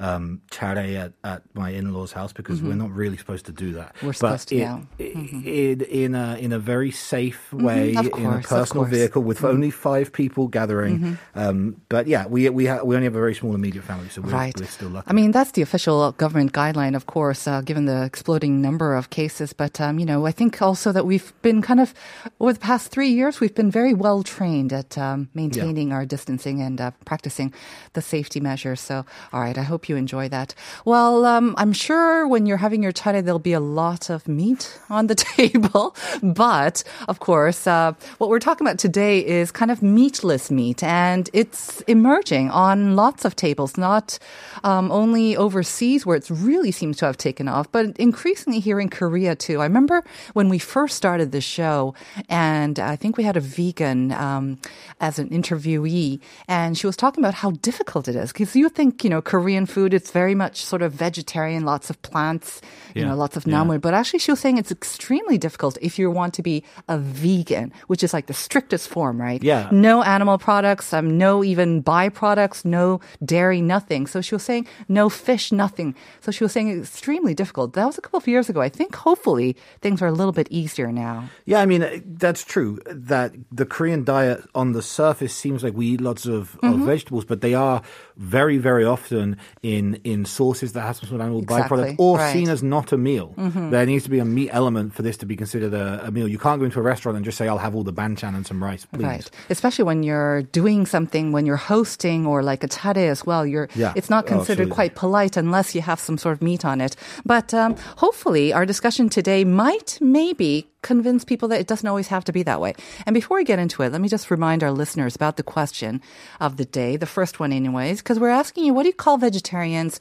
um, 0.01 0.41
at, 0.61 1.13
at 1.23 1.43
my 1.55 1.71
in-laws' 1.71 2.13
house 2.13 2.33
because 2.33 2.63
we're 2.63 2.75
not 2.75 2.91
really 2.91 3.17
supposed 3.17 3.47
to 3.47 3.53
do 3.53 3.73
that. 3.79 3.95
Mm-hmm. 3.95 4.07
We're 4.07 4.13
But 4.13 4.17
supposed 4.41 4.49
to, 4.49 4.55
it- 4.57 4.59
yeah. 4.59 4.79
Mm-hmm. 4.99 5.41
it- 5.45 5.83
in 6.05 6.15
a 6.15 6.37
in 6.45 6.53
a 6.53 6.59
very 6.59 6.91
safe 6.91 7.53
way, 7.53 7.95
of 7.95 8.07
in 8.07 8.07
a 8.07 8.11
course, 8.11 8.47
personal. 8.47 8.85
Mm-hmm. 8.85 8.95
vehicle 8.95 9.23
with 9.23 9.45
only 9.45 9.71
five 9.71 10.13
people 10.13 10.49
gathering. 10.49 11.19
Um, 11.35 11.77
but 11.89 12.07
yeah, 12.07 12.27
we 12.27 12.49
we 12.49 12.67
ha- 12.67 12.83
we 12.83 12.97
only 12.97 13.05
have 13.11 13.15
a 13.17 13.21
very 13.27 13.35
small 13.35 13.55
immediate 13.55 13.85
family, 13.85 14.09
so 14.09 14.23
we're, 14.23 14.31
Right. 14.33 14.57
we're 14.59 14.67
still 14.67 14.89
lucky. 14.91 15.09
I 15.11 15.13
mean, 15.13 15.31
that's 15.33 15.53
the 15.53 15.63
official 15.63 16.13
government 16.13 16.53
guideline, 16.53 16.95
of 16.97 17.05
course, 17.07 17.47
uh, 17.47 17.61
given 17.61 17.85
the 17.87 18.03
exploding 18.05 18.61
number 18.63 18.95
of 18.97 19.11
cases. 19.11 19.53
But, 19.53 19.81
um, 19.81 19.99
you 20.01 20.07
know, 20.07 20.27
I 20.27 20.33
think 20.33 20.61
also 20.63 20.93
that 20.93 21.05
we've 21.07 21.33
been 21.43 21.61
kind 21.63 21.81
of, 21.81 21.93
over 22.41 22.53
the 22.53 22.61
past 22.61 22.91
three 22.91 23.11
years, 23.11 23.41
we've 23.41 23.55
been 23.55 23.71
very 23.71 23.95
well 23.95 24.23
trained 24.23 24.73
at 24.73 24.97
um, 24.99 25.29
maintaining 25.35 25.93
our 25.93 26.07
distancing 26.07 26.63
and 26.63 26.81
uh, 26.81 26.91
practicing 27.05 27.53
the 27.93 28.03
safety 28.03 28.41
measures. 28.41 28.81
So, 28.81 29.05
all 29.33 29.41
right, 29.41 29.59
I 29.59 29.63
hope 29.63 29.89
you 29.89 29.90
enjoy 29.97 30.29
that. 30.29 30.55
Well, 30.85 31.25
um, 31.25 31.55
I'm 31.59 31.73
sure 31.73 32.27
when 32.27 32.47
you're 32.47 32.59
having 32.59 32.83
your 32.83 32.93
charye, 32.93 33.25
there'll 33.25 33.39
be 33.39 33.53
a 33.53 33.61
lot 33.61 34.11
of 34.11 34.29
meat 34.29 34.79
on 34.89 35.07
the 35.07 35.15
table. 35.37 35.95
But 36.23 36.83
of 37.09 37.21
course, 37.21 37.67
uh, 37.67 37.93
what 38.19 38.31
we're 38.31 38.39
talking 38.41 38.67
about 38.67 38.79
today 38.79 39.25
is 39.25 39.51
kind 39.51 39.71
of 39.71 39.83
meatless 39.83 40.51
meat, 40.51 40.83
and 40.83 41.29
it's 41.33 41.81
emerging 41.83 42.51
on 42.51 42.97
lots 42.97 43.25
of 43.25 43.37
tables, 43.37 43.77
not 43.77 44.19
um, 44.65 44.91
only 44.93 45.37
overseas 45.37 46.05
where 46.05 46.17
it 46.17 46.29
really 46.31 46.73
seems 46.73 46.97
to 46.99 47.07
have 47.07 47.17
taken 47.17 47.49
off, 47.49 47.71
but 47.73 47.97
increasingly 47.99 48.61
here 48.61 48.81
in 48.81 48.89
Korea 48.89 49.35
too. 49.35 49.61
I 49.61 49.65
remember 49.65 50.05
when 50.33 50.49
we 50.49 50.59
first 50.59 50.97
started 50.97 51.33
the 51.33 51.41
show, 51.41 51.95
and 52.29 52.79
I 52.79 52.97
think 52.97 53.17
we 53.17 53.25
had 53.25 53.37
a 53.37 53.41
vegan 53.41 54.13
um, 54.13 54.59
as 55.01 55.19
an 55.19 55.29
interviewee, 55.31 56.21
and 56.49 56.77
she 56.77 56.87
was 56.87 56.97
talking 56.97 57.23
about 57.23 57.35
how 57.35 57.53
difficult 57.63 58.09
it 58.09 58.17
is 58.17 58.33
because 58.33 58.55
you 58.55 58.69
think 58.69 59.03
you 59.05 59.11
know 59.11 59.23
Korean 59.23 59.67
food, 59.67 59.80
it's 59.87 60.11
very 60.11 60.35
much 60.35 60.65
sort 60.65 60.83
of 60.83 60.93
vegetarian, 60.93 61.65
lots 61.65 61.91
of 61.91 62.01
plants, 62.03 62.61
you 62.95 63.03
Yeah. 63.03 63.09
know, 63.09 63.17
lots 63.17 63.37
of 63.37 63.47
Yeah. 63.47 63.55
namul. 63.55 63.81
But 63.81 63.95
actually, 63.95 64.19
she 64.21 64.31
was 64.33 64.41
saying 64.41 64.59
it's 64.59 64.71
extremely 64.73 65.39
difficult 65.39 65.79
if 65.81 65.99
you 65.99 66.11
want 66.11 66.35
to 66.35 66.43
be 66.43 66.63
a 66.89 66.99
vegan, 66.99 67.73
which 67.89 68.03
is 68.03 68.13
like 68.13 68.27
the 68.27 68.35
strictest 68.35 68.89
form, 68.89 69.21
right? 69.21 69.43
Yeah. 69.43 69.69
No 69.71 70.03
animal 70.03 70.39
products, 70.39 70.93
um, 70.93 71.17
no 71.19 71.43
even 71.45 71.83
byproducts, 71.83 72.65
no 72.65 73.01
dairy, 73.25 73.61
nothing. 73.61 74.07
So 74.07 74.21
she 74.21 74.35
was 74.35 74.43
saying 74.43 74.67
no 74.89 75.09
fish, 75.09 75.53
nothing. 75.53 75.95
So 76.21 76.31
she 76.33 76.45
was 76.45 76.53
saying 76.53 76.69
it's 76.69 76.89
extremely 76.91 77.35
difficult. 77.35 77.73
That 77.75 77.87
was 77.87 77.99
a 77.99 78.01
couple 78.01 78.19
of 78.19 78.27
years 78.29 78.49
ago. 78.49 78.61
I 78.61 78.69
think 78.69 78.95
hopefully 78.95 79.57
things 79.81 80.03
are 80.03 80.09
a 80.09 80.13
little 80.13 80.33
bit 80.33 80.49
easier 80.51 80.91
now. 80.93 81.31
Yeah, 81.47 81.61
I 81.61 81.67
mean 81.67 82.03
that's 82.19 82.45
true. 82.45 82.79
That 82.91 83.33
the 83.53 83.67
Korean 83.67 84.05
diet 84.05 84.43
on 84.55 84.73
the 84.73 84.83
surface 84.83 85.35
seems 85.35 85.63
like 85.65 85.75
we 85.77 85.87
eat 85.95 86.01
lots 86.01 86.27
of, 86.27 86.57
Mm-hmm. 86.63 86.83
of 86.83 86.87
vegetables, 86.87 87.25
but 87.25 87.41
they 87.41 87.55
are 87.55 87.81
very, 88.17 88.59
very 88.59 88.85
often 88.85 89.37
in 89.77 89.95
in 90.05 90.25
sources 90.25 90.73
that 90.75 90.83
have 90.83 90.97
some 90.97 91.09
sort 91.09 91.21
of 91.21 91.25
animal 91.27 91.43
Exactly, 91.43 91.79
byproduct 91.79 91.97
or 91.99 92.19
right. 92.19 92.33
seen 92.33 92.49
as 92.49 92.63
not 92.63 92.93
a 92.93 92.99
meal. 92.99 93.29
Mm-hmm. 93.37 93.71
There 93.71 93.87
needs 93.87 94.05
to 94.05 94.11
be 94.11 94.19
a 94.19 94.25
meat 94.25 94.51
element 94.53 94.95
for 94.95 95.03
this 95.03 95.17
to 95.19 95.27
be 95.27 95.37
considered 95.37 95.73
a, 95.75 96.07
a 96.09 96.11
meal. 96.11 96.29
You 96.29 96.39
can't 96.39 96.59
go 96.61 96.65
into 96.65 96.79
a 96.81 96.83
restaurant 96.83 97.17
and 97.17 97.25
just 97.25 97.39
say, 97.39 97.47
"I'll 97.49 97.59
have 97.67 97.75
all 97.77 97.85
the 97.85 97.93
banchan 97.93 98.35
and 98.37 98.45
some 98.47 98.63
rice, 98.63 98.85
please." 98.87 99.05
Right. 99.05 99.31
Especially 99.49 99.85
when 99.91 100.03
you're 100.03 100.43
doing 100.61 100.87
something, 100.87 101.33
when 101.33 101.47
you're 101.47 101.65
hosting 101.75 102.27
or 102.27 102.43
like 102.43 102.65
a 102.65 102.69
charye 102.69 103.09
as 103.11 103.25
well, 103.27 103.47
you're, 103.47 103.69
Yeah. 103.75 103.93
it's 103.97 104.11
not 104.11 104.25
Oh, 104.25 104.29
considered 104.35 104.63
absolutely. 104.71 104.75
quite 104.75 104.95
polite 104.97 105.37
unless 105.37 105.75
you 105.75 105.83
have 105.83 106.01
some 106.01 106.19
sort 106.19 106.35
of 106.37 106.43
meat 106.43 106.65
on 106.65 106.81
it. 106.81 106.97
But 107.25 107.53
um, 107.55 107.77
hopefully 107.97 108.53
our 108.53 108.67
discussion 108.67 109.09
today 109.09 109.45
might 109.45 109.99
maybe 110.01 110.67
convince 110.83 111.25
people 111.25 111.49
that 111.49 111.61
it 111.61 111.67
doesn't 111.67 111.89
always 111.89 112.09
have 112.09 112.25
to 112.25 112.33
be 112.33 112.43
that 112.45 112.61
way. 112.61 112.75
And 113.07 113.15
before 113.15 113.37
we 113.37 113.45
get 113.45 113.59
into 113.59 113.83
it, 113.83 113.93
let 113.93 114.01
me 114.01 114.09
just 114.09 114.31
remind 114.31 114.63
our 114.63 114.73
listeners 114.73 115.15
about 115.15 115.37
the 115.37 115.43
question 115.43 116.01
of 116.41 116.57
the 116.57 116.65
day, 116.65 116.97
the 116.97 117.07
first 117.07 117.41
one 117.41 117.53
anyways, 117.53 117.99
because 117.99 118.19
we're 118.19 118.29
asking 118.29 118.65
you, 118.65 118.75
what 118.75 118.85
do 118.85 118.89
you 118.89 118.95
call 118.95 119.19
vegetarians? 119.19 120.01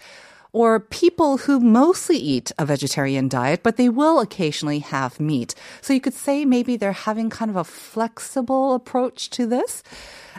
or 0.52 0.78
people 0.78 1.36
who 1.38 1.58
mostly 1.58 2.16
eat 2.16 2.52
a 2.58 2.64
vegetarian 2.64 3.28
diet, 3.28 3.62
but 3.64 3.76
they 3.76 3.88
will 3.88 4.20
occasionally 4.20 4.78
have 4.78 5.18
meat. 5.18 5.54
So 5.82 5.92
you 5.92 6.00
could 6.00 6.14
say 6.14 6.44
maybe 6.44 6.76
they're 6.76 6.92
having 6.92 7.28
kind 7.28 7.50
of 7.50 7.56
a 7.56 7.64
flexible 7.64 8.74
approach 8.74 9.30
to 9.30 9.46
this. 9.46 9.82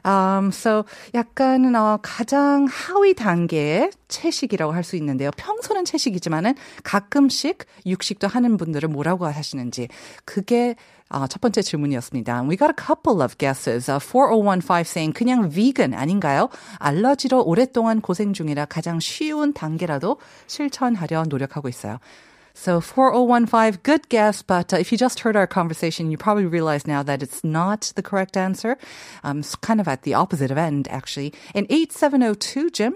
Um, 0.06 0.52
so 0.52 0.86
약간 1.14 1.76
어, 1.76 2.00
가장 2.02 2.68
하위 2.70 3.14
단계의 3.16 3.92
채식이라고 4.08 4.72
할 4.72 4.84
수 4.84 4.96
있는데요. 4.96 5.32
평소는 5.36 5.84
채식이지만은 5.84 6.56
가끔씩 6.84 7.66
육식도 7.86 8.28
하는 8.28 8.58
분들은 8.58 8.92
뭐라고 8.92 9.26
하시는지 9.26 9.90
그게 10.24 10.76
어, 11.10 11.28
첫 11.28 11.40
번째 11.40 11.62
질문이었습니다. 11.62 12.44
We 12.44 12.58
got 12.58 12.72
a 12.72 12.76
couple 12.76 13.22
of 13.22 13.38
guesses. 13.38 13.90
Uh, 13.90 14.00
4015 14.00 14.84
saying 14.84 15.14
그냥 15.14 15.50
vegan 15.52 15.94
아닌가요? 15.94 16.50
알러지로 16.80 17.44
오랫동안 17.46 18.02
고생 18.02 18.34
중이라 18.34 18.66
가장 18.66 19.00
쉬운 19.00 19.54
단계라도 19.54 20.18
실천하려 20.48 21.26
노력하고 21.30 21.70
있어요. 21.70 22.00
So 22.56 22.80
4015, 22.80 23.84
good 23.84 24.08
guess, 24.08 24.42
but 24.42 24.74
uh, 24.74 24.78
if 24.78 24.92
you 24.92 24.98
just 24.98 25.20
heard 25.20 25.36
our 25.36 25.46
conversation, 25.46 26.10
you 26.10 26.18
probably 26.18 26.46
realize 26.46 26.88
now 26.88 27.04
that 27.04 27.22
it's 27.22 27.44
not 27.44 27.92
the 27.96 28.02
correct 28.02 28.38
answer. 28.38 28.78
Um, 29.26 29.40
it's 29.40 29.56
kind 29.56 29.82
of 29.82 29.90
at 29.90 30.04
the 30.04 30.14
opposite 30.14 30.52
of 30.52 30.58
end, 30.58 30.88
actually. 30.90 31.34
In 31.54 31.68
8702, 31.70 32.70
Jim? 32.70 32.96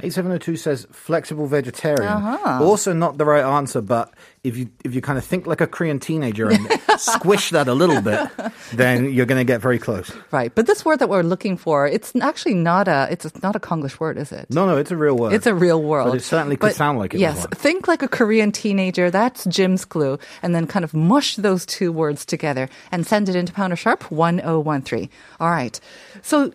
8702 0.00 0.56
says 0.56 0.86
flexible 0.92 1.46
vegetarian. 1.46 2.12
Uh-huh. 2.12 2.64
Also 2.64 2.92
not 2.92 3.18
the 3.18 3.24
right 3.24 3.44
answer, 3.44 3.80
but 3.80 4.12
if 4.44 4.56
you 4.56 4.70
if 4.84 4.94
you 4.94 5.00
kind 5.00 5.18
of 5.18 5.24
think 5.24 5.46
like 5.46 5.60
a 5.60 5.66
Korean 5.66 5.98
teenager 5.98 6.48
and 6.48 6.68
squish 6.98 7.50
that 7.50 7.68
a 7.68 7.74
little 7.74 8.00
bit, 8.00 8.30
then 8.72 9.12
you're 9.12 9.26
going 9.26 9.40
to 9.40 9.44
get 9.44 9.60
very 9.60 9.78
close. 9.78 10.12
Right. 10.30 10.54
But 10.54 10.66
this 10.66 10.84
word 10.84 11.00
that 11.00 11.08
we're 11.08 11.22
looking 11.22 11.56
for, 11.56 11.86
it's 11.86 12.14
actually 12.20 12.54
not 12.54 12.88
a, 12.88 13.08
it's 13.10 13.42
not 13.42 13.56
a 13.56 13.60
Konglish 13.60 13.98
word, 13.98 14.18
is 14.18 14.32
it? 14.32 14.46
No, 14.50 14.66
no, 14.66 14.76
it's 14.76 14.90
a 14.90 14.96
real 14.96 15.16
word. 15.16 15.32
It's 15.32 15.46
a 15.46 15.54
real 15.54 15.82
world. 15.82 16.10
But 16.10 16.18
it 16.18 16.24
certainly 16.24 16.56
could 16.56 16.74
sound 16.74 16.98
like 16.98 17.14
it 17.14 17.20
Yes. 17.20 17.46
Think 17.54 17.88
like 17.88 18.02
a 18.02 18.08
Korean 18.08 18.52
teenager. 18.52 19.10
That's 19.10 19.44
Jim's 19.46 19.84
clue. 19.84 20.18
And 20.42 20.54
then 20.54 20.66
kind 20.66 20.84
of 20.84 20.94
mush 20.94 21.36
those 21.36 21.66
two 21.66 21.92
words 21.92 22.24
together 22.24 22.68
and 22.92 23.06
send 23.06 23.28
it 23.28 23.36
into 23.36 23.52
Pounder 23.52 23.76
Sharp 23.76 24.10
1013. 24.10 25.10
All 25.40 25.50
right. 25.50 25.78
So 26.22 26.52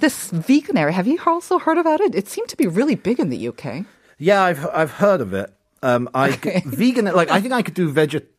this 0.00 0.30
Veganuary, 0.30 0.92
have 0.92 1.06
you 1.06 1.18
also 1.26 1.58
heard 1.58 1.78
about 1.78 2.00
it? 2.00 2.14
It 2.14 2.28
seemed 2.28 2.48
to 2.48 2.56
be 2.56 2.66
really 2.66 2.94
big 2.94 3.18
in 3.20 3.30
the 3.30 3.48
UK. 3.48 3.86
Yeah, 4.18 4.42
I've 4.42 4.66
I've 4.72 4.92
heard 4.92 5.20
of 5.20 5.32
it. 5.34 5.52
Um, 5.82 6.08
I 6.14 6.30
vegan 6.64 7.04
like 7.06 7.30
I 7.30 7.40
think 7.40 7.52
I 7.52 7.62
could 7.62 7.74
do 7.74 7.90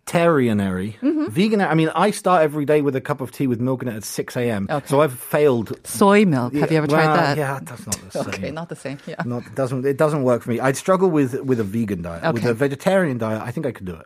vegetarianary. 0.08 0.98
Mm-hmm. 1.00 1.26
Vegan. 1.28 1.62
I 1.62 1.74
mean, 1.74 1.90
I 1.90 2.12
start 2.12 2.44
every 2.44 2.66
day 2.66 2.82
with 2.82 2.96
a 2.96 3.02
cup 3.02 3.22
of 3.22 3.32
tea 3.32 3.48
with 3.48 3.60
milk 3.60 3.82
in 3.82 3.88
it 3.88 3.96
at 3.96 4.04
six 4.04 4.36
a.m. 4.36 4.68
Okay. 4.70 4.88
So 4.88 5.02
I've 5.02 5.14
failed. 5.14 5.80
Soy 5.86 6.26
milk. 6.26 6.54
Have 6.54 6.72
you 6.72 6.78
ever 6.78 6.88
tried 6.88 7.16
that? 7.16 7.38
Yeah, 7.38 7.60
that's 7.62 7.86
not 7.86 8.00
the 8.00 8.12
same. 8.24 8.28
Okay, 8.28 8.52
not 8.52 8.70
the 8.70 8.76
same. 8.76 8.98
Yeah. 9.06 9.22
Not 9.26 9.44
doesn't 9.56 9.86
it 9.86 9.98
doesn't 9.98 10.24
work 10.24 10.44
for 10.44 10.50
me. 10.52 10.60
I'd 10.60 10.78
struggle 10.78 11.10
with 11.10 11.42
with 11.42 11.60
a 11.60 11.64
vegan 11.64 12.02
diet. 12.02 12.34
With 12.34 12.46
a 12.46 12.54
vegetarian 12.54 13.18
diet, 13.18 13.42
I 13.42 13.52
think 13.52 13.66
I 13.66 13.72
could 13.72 13.86
do 13.86 13.96
it. 13.96 14.06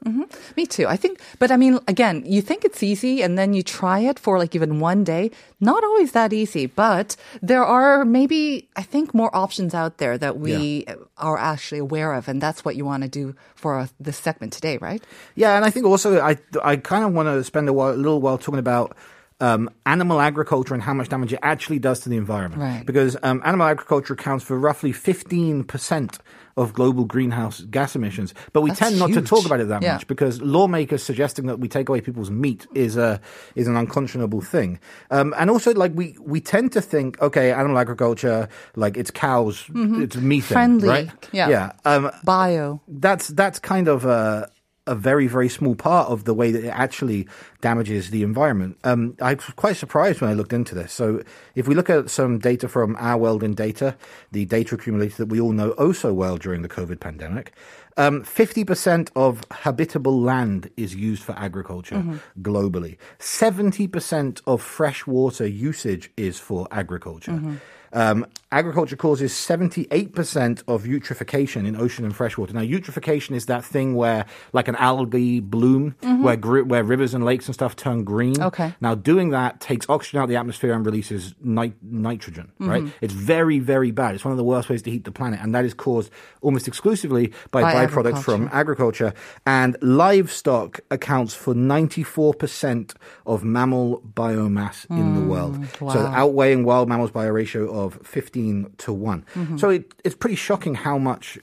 Me 0.58 0.66
too. 0.66 0.88
I 0.88 0.98
think, 0.98 1.20
but 1.40 1.52
I 1.52 1.58
mean, 1.58 1.80
again, 1.88 2.24
you 2.26 2.42
think 2.42 2.66
it's 2.66 2.84
easy 2.84 3.22
and 3.22 3.38
then 3.38 3.54
you 3.54 3.64
try 3.64 4.00
it 4.00 4.20
for 4.20 4.38
like 4.38 4.56
even 4.56 4.80
one 4.80 5.04
day. 5.04 5.32
Not 5.60 5.84
always 5.84 6.14
that 6.14 6.34
easy, 6.34 6.66
but 6.66 7.16
there 7.42 7.64
are 7.64 8.04
maybe, 8.04 8.68
I 8.76 8.82
think, 8.82 9.14
more 9.14 9.30
options 9.36 9.76
out 9.76 10.00
there 10.00 10.18
that 10.18 10.40
we 10.40 10.86
are 11.18 11.38
actually 11.38 11.78
aware 11.80 12.14
of. 12.14 12.28
And 12.28 12.42
that's 12.42 12.66
what 12.66 12.76
you 12.76 12.84
want 12.84 13.04
to 13.04 13.10
do 13.10 13.36
for 13.54 13.78
uh, 13.78 13.88
this 14.00 14.18
segment 14.18 14.54
today, 14.54 14.78
right? 14.80 15.04
Yeah, 15.36 15.56
and 15.56 15.64
I 15.64 15.70
think 15.70 15.86
also 15.92 16.20
I 16.22 16.38
I 16.64 16.76
kind 16.78 17.04
of 17.06 17.14
want 17.14 17.28
to 17.28 17.44
spend 17.44 17.70
a, 17.70 17.74
while, 17.74 17.94
a 17.94 17.96
little 17.96 18.22
while 18.22 18.38
talking 18.38 18.60
about. 18.60 18.96
Um, 19.44 19.72
animal 19.88 20.22
agriculture 20.22 20.76
and 20.76 20.84
how 20.84 20.94
much 20.94 21.10
damage 21.10 21.34
it 21.34 21.40
actually 21.42 21.80
does 21.80 22.02
to 22.02 22.10
the 22.10 22.16
environment. 22.16 22.62
Right. 22.62 22.86
Because 22.86 23.18
um, 23.24 23.42
animal 23.44 23.66
agriculture 23.66 24.14
accounts 24.14 24.44
for 24.46 24.56
roughly 24.56 24.94
15% 24.94 26.20
of 26.58 26.74
global 26.74 27.06
greenhouse 27.06 27.62
gas 27.62 27.96
emissions. 27.96 28.36
But 28.54 28.62
we 28.62 28.70
That's 28.70 28.80
tend 28.82 29.00
not 29.00 29.12
to 29.14 29.22
talk 29.24 29.46
about 29.48 29.60
it 29.60 29.68
that 29.70 29.82
Yeah. 29.82 29.94
much 29.94 30.06
because 30.06 30.42
lawmakers 30.44 31.02
suggesting 31.02 31.48
that 31.48 31.60
we 31.60 31.68
take 31.68 31.90
away 31.90 32.02
people's 32.02 32.30
meat 32.30 32.68
is 32.76 32.98
a 32.98 33.20
is 33.56 33.68
an 33.68 33.76
unconscionable 33.78 34.42
thing. 34.42 34.80
Um, 35.10 35.34
and 35.38 35.50
also, 35.50 35.74
like 35.74 35.94
we 35.96 36.16
we 36.22 36.40
tend 36.40 36.74
to 36.74 36.82
think, 36.82 37.20
okay, 37.20 37.52
animal 37.52 37.80
agriculture, 37.80 38.48
like 38.76 38.96
it's 38.96 39.10
cows, 39.10 39.66
it's 39.74 40.18
methane, 40.18 40.22
Mm-hmm. 40.22 40.40
Friendly. 40.42 40.88
right? 40.88 41.10
Yeah. 41.32 41.50
yeah. 41.50 41.72
Um, 41.86 42.12
Bio. 42.24 42.82
that's 42.88 43.30
that's 43.30 43.58
kind 43.58 43.88
of 43.88 44.06
a 44.06 44.52
a 44.92 44.96
very 44.96 45.28
very 45.28 45.50
small 45.50 45.74
part 45.74 46.10
of 46.10 46.26
the 46.26 46.34
way 46.34 46.52
that 46.52 46.64
it 46.64 46.74
actually 46.86 47.28
damages 47.62 48.10
the 48.10 48.24
environment. 48.24 48.78
Um, 48.84 49.16
I 49.22 49.34
was 49.36 49.46
quite 49.56 49.78
surprised 49.78 50.20
when 50.20 50.30
I 50.30 50.34
looked 50.34 50.54
into 50.54 50.76
this. 50.76 50.92
So 50.92 51.24
if 51.56 51.68
we 51.68 51.76
look 51.76 51.90
at 51.90 52.10
some 52.10 52.40
data 52.40 52.68
from 52.68 52.98
our 53.00 53.18
world 53.18 53.42
in 53.42 53.54
data, 53.54 53.96
the 54.32 54.46
data 54.46 54.76
accumulated 54.76 55.18
that 55.18 55.28
we 55.28 55.40
all 55.40 55.54
know 55.54 55.74
oh 55.78 55.94
so 55.94 56.14
well 56.14 56.38
during 56.38 56.62
the 56.62 56.70
COVID 56.70 57.00
pandemic. 57.00 57.54
Um, 57.98 58.24
50% 58.24 59.10
of 59.16 59.44
habitable 59.52 60.20
land 60.20 60.70
is 60.78 60.96
used 60.96 61.24
for 61.24 61.34
agriculture 61.38 61.98
globally. 62.42 62.98
70% 63.20 64.42
of 64.48 64.62
fresh 64.62 65.06
water 65.06 65.46
usage 65.46 66.10
is 66.18 66.40
for 66.40 66.68
agriculture. 66.72 67.60
Um, 67.94 68.26
agriculture 68.52 68.96
causes 68.96 69.34
78% 69.34 70.64
of 70.68 70.84
eutrophication 70.84 71.66
in 71.68 71.76
ocean 71.76 72.06
and 72.06 72.16
freshwater. 72.16 72.54
Now, 72.54 72.62
eutrophication 72.62 73.36
is 73.36 73.46
that 73.46 73.64
thing 73.64 73.96
where, 73.96 74.26
like 74.54 74.68
an 74.68 74.76
algae 74.76 75.40
bloom, 75.40 75.96
mm-hmm. 76.02 76.24
where 76.24 76.36
gri- 76.36 76.64
where 76.64 76.84
rivers 76.84 77.14
and 77.14 77.24
lakes 77.24 77.48
and 77.48 77.56
stuff 77.56 77.76
turn 77.76 78.04
green. 78.04 78.42
Okay. 78.42 78.74
Now, 78.82 78.96
doing 78.96 79.30
that 79.32 79.60
takes 79.60 79.90
oxygen 79.90 80.20
out 80.20 80.24
of 80.24 80.30
the 80.30 80.36
atmosphere 80.36 80.74
and 80.74 80.86
releases 80.86 81.34
nit- 81.42 81.82
nitrogen. 81.82 82.52
Mm-hmm. 82.60 82.70
Right? 82.70 82.84
It's 83.02 83.14
very, 83.14 83.60
very 83.60 83.92
bad. 83.92 84.16
It's 84.16 84.26
one 84.26 84.32
of 84.32 84.38
the 84.38 84.44
worst 84.44 84.70
ways 84.70 84.82
to 84.84 84.92
heat 84.92 85.06
the 85.06 85.12
planet, 85.12 85.40
and 85.42 85.56
that 85.56 85.66
is 85.66 85.74
caused 85.74 86.12
almost 86.42 86.68
exclusively 86.68 87.34
by, 87.52 87.62
By 87.62 87.86
byproducts 87.86 88.24
from 88.24 88.50
agriculture. 88.52 89.14
And 89.46 89.78
livestock 89.82 90.82
accounts 90.90 91.34
for 91.34 91.54
94% 91.54 92.96
of 93.26 93.44
mammal 93.44 94.02
biomass 94.14 94.90
in 94.90 95.16
the 95.16 95.22
mm, 95.22 95.28
world. 95.28 95.58
Wow. 95.80 95.94
So 95.94 96.00
outweighing 96.00 96.64
wild 96.66 96.90
mammals 96.90 97.12
by 97.12 97.26
a 97.26 97.32
ratio 97.32 97.70
of 97.70 97.81
15 97.90 98.74
to 98.78 98.94
one 98.94 99.26
So 99.58 99.70
it, 99.70 99.94
it's 100.04 100.16
pretty 100.16 100.36
shocking 100.36 100.76
how 100.76 100.98
much 100.98 101.38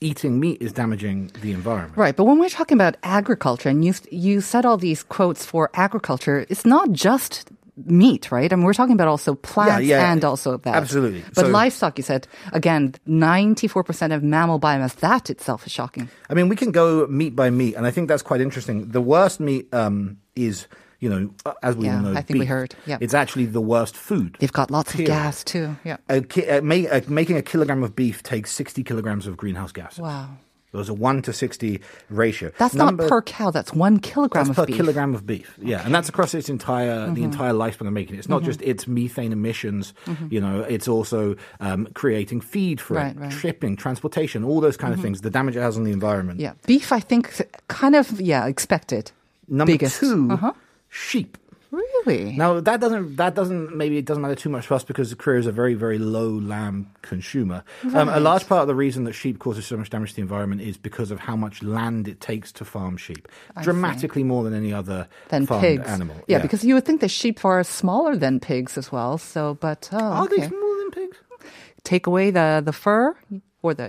eating 0.00 0.38
meat 0.38 0.60
is 0.60 0.72
damaging 0.72 1.30
the 1.40 1.52
environment. 1.52 1.96
Right, 1.96 2.14
but 2.14 2.24
when 2.24 2.38
we're 2.38 2.50
talking 2.50 2.76
about 2.76 2.96
agriculture, 3.02 3.70
and 3.70 3.84
you 3.84 3.94
you 4.10 4.40
said 4.40 4.66
all 4.66 4.76
these 4.76 5.02
quotes 5.02 5.44
for 5.46 5.70
agriculture, 5.72 6.44
it's 6.50 6.66
not 6.66 6.92
just 6.92 7.50
meat, 7.84 8.30
right? 8.32 8.52
I 8.52 8.56
mean, 8.56 8.64
we're 8.64 8.74
talking 8.74 8.94
about 8.94 9.08
also 9.08 9.34
plants 9.34 9.86
yeah, 9.86 10.10
and 10.12 10.24
also 10.24 10.56
that. 10.58 10.74
absolutely. 10.74 11.22
But 11.34 11.46
So- 11.46 11.50
livestock, 11.50 11.98
you 11.98 12.04
said, 12.04 12.26
again, 12.52 12.94
94% 13.06 14.14
of 14.14 14.22
mammal 14.22 14.58
biomass, 14.58 14.96
that 14.96 15.28
itself 15.30 15.66
is 15.66 15.72
shocking. 15.72 16.08
I 16.30 16.34
mean, 16.34 16.48
we 16.48 16.56
can 16.56 16.72
go 16.72 17.06
meat 17.06 17.36
by 17.36 17.50
meat, 17.50 17.74
and 17.76 17.86
I 17.86 17.90
think 17.90 18.08
that's 18.08 18.22
quite 18.22 18.40
interesting. 18.40 18.88
The 18.92 19.00
worst 19.02 19.40
meat 19.40 19.68
um, 19.74 20.16
is, 20.34 20.66
you 21.00 21.08
know, 21.10 21.30
as 21.62 21.76
we 21.76 21.86
Yeah, 21.86 21.96
all 21.96 22.02
know, 22.02 22.14
I 22.14 22.22
think 22.22 22.38
we 22.40 22.46
heard, 22.46 22.74
yeah. 22.86 22.98
It's 23.00 23.14
actually 23.14 23.46
the 23.46 23.60
worst 23.60 23.96
food. 23.96 24.36
They've 24.40 24.52
got 24.52 24.70
lots 24.70 24.92
Period. 24.92 25.10
of 25.10 25.16
gas 25.16 25.44
too. 25.44 25.76
Yeah. 25.84 25.96
A 26.08 26.20
ki- 26.22 26.60
ma- 26.60 27.00
making 27.08 27.36
a 27.36 27.42
kilogram 27.42 27.82
of 27.82 27.94
beef 27.94 28.22
takes 28.22 28.52
60 28.52 28.82
kilograms 28.82 29.26
of 29.26 29.36
greenhouse 29.36 29.72
gases. 29.72 30.00
Wow. 30.00 30.30
There's 30.72 30.88
a 30.90 30.94
1 30.94 31.22
to 31.22 31.32
60 31.32 31.80
ratio. 32.10 32.52
That's 32.58 32.74
Number- 32.74 33.04
not 33.04 33.08
per 33.08 33.22
cow, 33.22 33.50
that's 33.50 33.72
one 33.72 33.98
kilogram 33.98 34.44
That's 34.46 34.50
of 34.58 34.62
per 34.64 34.66
beef. 34.66 34.76
kilogram 34.76 35.14
of 35.14 35.26
beef. 35.26 35.56
Yeah, 35.62 35.82
and 35.82 35.94
that's 35.94 36.10
across 36.10 36.34
its 36.34 36.50
entire 36.50 37.10
the 37.12 37.22
entire 37.22 37.52
lifespan 37.54 37.86
of 37.86 37.94
making 37.94 38.16
it. 38.16 38.18
It's 38.18 38.28
not 38.28 38.42
just 38.42 38.60
its 38.60 38.86
methane 38.86 39.32
emissions. 39.32 39.94
You 40.28 40.40
know, 40.40 40.60
it's 40.62 40.86
also 40.86 41.36
um, 41.60 41.88
creating 41.94 42.42
feed 42.42 42.80
for 42.80 42.94
Right, 42.94 43.16
it, 43.16 43.20
right. 43.20 43.32
shipping, 43.32 43.76
transportation, 43.76 44.44
all 44.44 44.60
those 44.60 44.76
kind 44.76 44.92
of 44.92 45.00
things. 45.00 45.22
The 45.22 45.30
damage 45.30 45.56
it 45.56 45.60
has 45.62 45.78
on 45.78 45.84
the 45.84 45.92
environment. 45.92 46.40
Yeah. 46.40 46.52
Beef, 46.66 46.92
I 46.92 47.00
think, 47.00 47.40
kind 47.68 47.94
of, 47.94 48.20
yeah, 48.20 48.44
expected. 48.46 49.12
Number 49.48 49.72
Biggest. 49.72 50.00
2 50.00 50.28
Uh-huh. 50.32 50.52
Sheep. 50.96 51.36
Really? 51.72 52.36
Now 52.36 52.60
that 52.60 52.80
doesn't 52.80 53.16
that 53.16 53.34
doesn't 53.34 53.76
maybe 53.76 53.98
it 53.98 54.06
doesn't 54.06 54.22
matter 54.22 54.36
too 54.36 54.48
much 54.48 54.66
for 54.66 54.74
us 54.74 54.84
because 54.84 55.10
the 55.10 55.16
Korea 55.16 55.40
is 55.40 55.46
a 55.46 55.52
very 55.52 55.74
very 55.74 55.98
low 55.98 56.30
lamb 56.30 56.90
consumer. 57.02 57.64
Um, 57.92 58.08
a 58.08 58.20
large 58.20 58.46
part 58.46 58.62
of 58.62 58.68
the 58.68 58.74
reason 58.74 59.04
that 59.04 59.12
sheep 59.12 59.38
causes 59.40 59.66
so 59.66 59.76
much 59.76 59.90
damage 59.90 60.10
to 60.10 60.16
the 60.16 60.22
environment 60.22 60.62
is 60.62 60.78
because 60.78 61.10
of 61.10 61.18
how 61.18 61.36
much 61.36 61.62
land 61.62 62.08
it 62.08 62.20
takes 62.20 62.52
to 62.52 62.64
farm 62.64 62.96
sheep, 62.96 63.28
dramatically 63.62 64.22
more 64.22 64.44
than 64.44 64.54
any 64.54 64.72
other 64.72 65.08
Than 65.28 65.44
farmed 65.44 65.62
pigs. 65.62 65.86
animal. 65.88 66.16
Yeah, 66.28 66.38
because 66.38 66.64
you 66.64 66.74
would 66.74 66.86
think 66.86 67.00
that 67.02 67.10
sheep 67.10 67.44
are 67.44 67.62
smaller 67.64 68.16
than 68.16 68.40
pigs 68.40 68.78
as 68.78 68.90
well. 68.92 69.18
So, 69.18 69.54
but, 69.60 69.90
oh, 69.92 69.98
are 69.98 70.24
okay. 70.24 70.36
they 70.36 70.48
smaller 70.48 70.78
than 70.78 70.90
pigs? 70.92 71.16
Take 71.82 72.06
away 72.06 72.30
the, 72.30 72.62
the 72.64 72.72
fur 72.72 73.16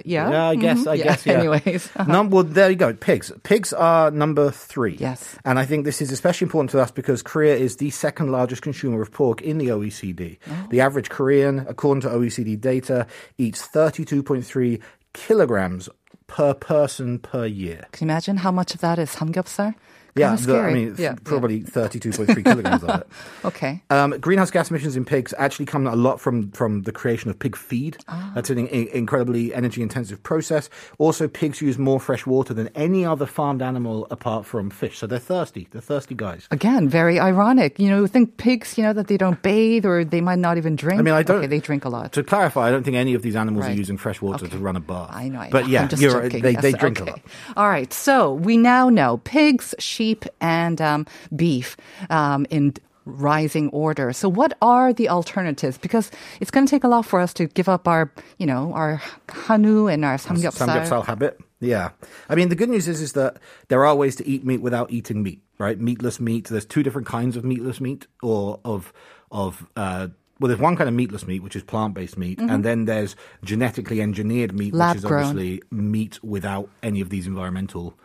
yeah? 0.05 0.29
Yeah, 0.29 0.45
I 0.49 0.55
guess. 0.55 0.79
Mhm. 0.79 0.87
I 0.91 0.97
guess. 0.97 1.25
Yeah. 1.25 1.33
Anyways. 1.39 1.89
uh-huh. 1.95 2.11
Num- 2.11 2.29
well, 2.29 2.43
there 2.43 2.69
you 2.69 2.75
go. 2.75 2.93
Pigs. 2.93 3.31
Pigs 3.43 3.73
are 3.73 4.11
number 4.11 4.51
three. 4.51 4.95
Yes. 4.99 5.35
And 5.45 5.59
I 5.59 5.65
think 5.65 5.85
this 5.85 6.01
is 6.01 6.11
especially 6.11 6.45
important 6.45 6.71
to 6.71 6.81
us 6.81 6.91
because 6.91 7.21
Korea 7.21 7.55
is 7.55 7.77
the 7.77 7.89
second 7.89 8.31
largest 8.31 8.61
consumer 8.61 9.01
of 9.01 9.11
pork 9.11 9.41
in 9.41 9.57
the 9.57 9.67
OECD. 9.67 10.37
Oh. 10.49 10.67
The 10.69 10.81
average 10.81 11.09
Korean, 11.09 11.65
according 11.67 12.01
to 12.01 12.09
OECD 12.09 12.59
data, 12.59 13.05
eats 13.37 13.67
32.3 13.67 14.81
kilograms 15.13 15.89
per 16.27 16.53
person 16.53 17.19
per 17.19 17.45
year. 17.45 17.85
Can 17.91 18.07
you 18.07 18.11
imagine 18.11 18.37
how 18.37 18.51
much 18.51 18.73
of 18.75 18.81
that 18.81 18.99
is 18.99 19.09
samgyeopsal? 19.15 19.73
Yeah, 20.19 20.35
the- 20.35 20.59
I 20.59 20.73
mean, 20.73 20.95
yeah, 20.97 21.15
probably 21.23 21.61
32.3 21.61 22.43
kilograms 22.43 22.83
of 22.83 23.01
it. 23.01 23.07
Okay. 23.45 23.81
Um, 23.89 24.11
greenhouse 24.19 24.51
gas 24.51 24.69
emissions 24.69 24.95
in 24.95 25.05
pigs 25.05 25.33
actually 25.37 25.65
come 25.65 25.87
a 25.87 25.95
lot 25.95 26.19
from, 26.19 26.51
from 26.51 26.83
the 26.83 26.91
creation 26.91 27.29
of 27.29 27.39
pig 27.39 27.55
feed. 27.55 27.97
Ah. 28.07 28.31
That's 28.35 28.49
an 28.49 28.57
in- 28.67 28.87
incredibly 28.89 29.53
energy 29.53 29.81
intensive 29.81 30.21
process. 30.23 30.69
Also, 30.97 31.27
pigs 31.27 31.61
use 31.61 31.77
more 31.77 31.99
fresh 31.99 32.25
water 32.25 32.53
than 32.53 32.67
any 32.75 33.05
other 33.05 33.25
farmed 33.25 33.61
animal 33.61 34.07
apart 34.11 34.45
from 34.45 34.69
fish. 34.69 34.97
So 34.97 35.07
they're 35.07 35.19
thirsty. 35.19 35.67
They're 35.71 35.81
thirsty 35.81 36.15
guys. 36.15 36.47
Again, 36.51 36.89
very 36.89 37.19
ironic. 37.19 37.79
You 37.79 37.89
know, 37.89 38.01
you 38.01 38.07
think 38.07 38.37
pigs, 38.37 38.77
you 38.77 38.83
know, 38.83 38.93
that 38.93 39.07
they 39.07 39.17
don't 39.17 39.41
bathe 39.41 39.85
or 39.85 40.03
they 40.03 40.21
might 40.21 40.39
not 40.39 40.57
even 40.57 40.75
drink. 40.75 40.99
I 40.99 41.03
mean, 41.03 41.13
I 41.13 41.23
don't. 41.23 41.37
Okay, 41.37 41.47
they 41.47 41.59
drink 41.59 41.85
a 41.85 41.89
lot. 41.89 42.11
To 42.13 42.23
clarify, 42.23 42.67
I 42.67 42.71
don't 42.71 42.83
think 42.83 42.97
any 42.97 43.13
of 43.13 43.21
these 43.21 43.35
animals 43.35 43.65
Right. 43.65 43.73
are 43.73 43.77
using 43.77 43.97
fresh 43.97 44.21
water 44.21 44.47
to 44.47 44.57
run 44.57 44.75
a 44.75 44.79
bath. 44.79 45.09
I 45.13 45.29
know. 45.29 45.39
I 45.39 45.49
But 45.49 45.67
yeah, 45.67 45.81
I'm 45.83 45.89
just 45.89 46.01
you're, 46.01 46.21
joking. 46.21 46.41
they, 46.41 46.51
Yes, 46.51 46.61
they 46.61 46.71
drink 46.73 47.01
okay. 47.01 47.09
a 47.11 47.13
lot. 47.13 47.21
All 47.55 47.67
right. 47.69 47.91
So 47.93 48.33
we 48.33 48.57
now 48.57 48.89
know 48.89 49.17
pigs, 49.17 49.75
sheep, 49.79 50.06
and 50.39 50.79
um, 50.81 51.05
beef 51.35 51.75
um, 52.09 52.45
in 52.49 52.73
rising 53.05 53.69
order. 53.69 54.11
So 54.13 54.27
what 54.27 54.57
are 54.61 54.91
the 54.91 55.07
alternatives? 55.09 55.77
Because 55.77 56.11
it's 56.41 56.51
going 56.51 56.65
to 56.65 56.69
take 56.69 56.83
a 56.83 56.89
lot 56.89 57.05
for 57.05 57.19
us 57.19 57.33
to 57.35 57.47
give 57.47 57.69
up 57.69 57.87
our, 57.87 58.11
you 58.37 58.45
know, 58.45 58.73
our 58.73 59.01
hanu 59.29 59.87
and 59.87 60.03
our 60.03 60.17
samgyeopsal. 60.17 60.67
Samgyeopsal 60.67 61.05
habit. 61.05 61.39
Yeah. 61.59 61.91
I 62.29 62.35
mean, 62.35 62.49
the 62.49 62.55
good 62.55 62.69
news 62.69 62.87
is, 62.87 63.01
is 63.01 63.13
that 63.13 63.37
there 63.69 63.85
are 63.85 63.95
ways 63.95 64.15
to 64.17 64.27
eat 64.27 64.43
meat 64.45 64.61
without 64.61 64.91
eating 64.91 65.23
meat, 65.23 65.41
right? 65.57 65.79
Meatless 65.79 66.19
meat. 66.19 66.49
There's 66.49 66.65
two 66.65 66.83
different 66.83 67.07
kinds 67.07 67.37
of 67.37 67.45
meatless 67.45 67.79
meat 67.79 68.07
or 68.21 68.59
of, 68.65 68.91
of, 69.31 69.65
uh, 69.75 70.09
well, 70.39 70.49
there's 70.49 70.59
one 70.59 70.75
kind 70.75 70.87
of 70.87 70.93
meatless 70.93 71.25
meat, 71.25 71.41
which 71.41 71.55
is 71.55 71.63
plant-based 71.63 72.15
meat, 72.15 72.39
and 72.39 72.63
then 72.63 72.85
there's 72.85 73.15
genetically 73.43 74.01
engineered 74.01 74.53
meat, 74.53 74.71
which 74.71 74.81
is 74.97 75.03
Mm-hmm. 75.03 75.07
Lab-grown. 75.07 75.23
obviously 75.23 75.63
meat 75.71 76.23
without 76.23 76.69
any 76.83 77.01
of 77.01 77.09
these 77.09 77.25
environmental 77.25 77.97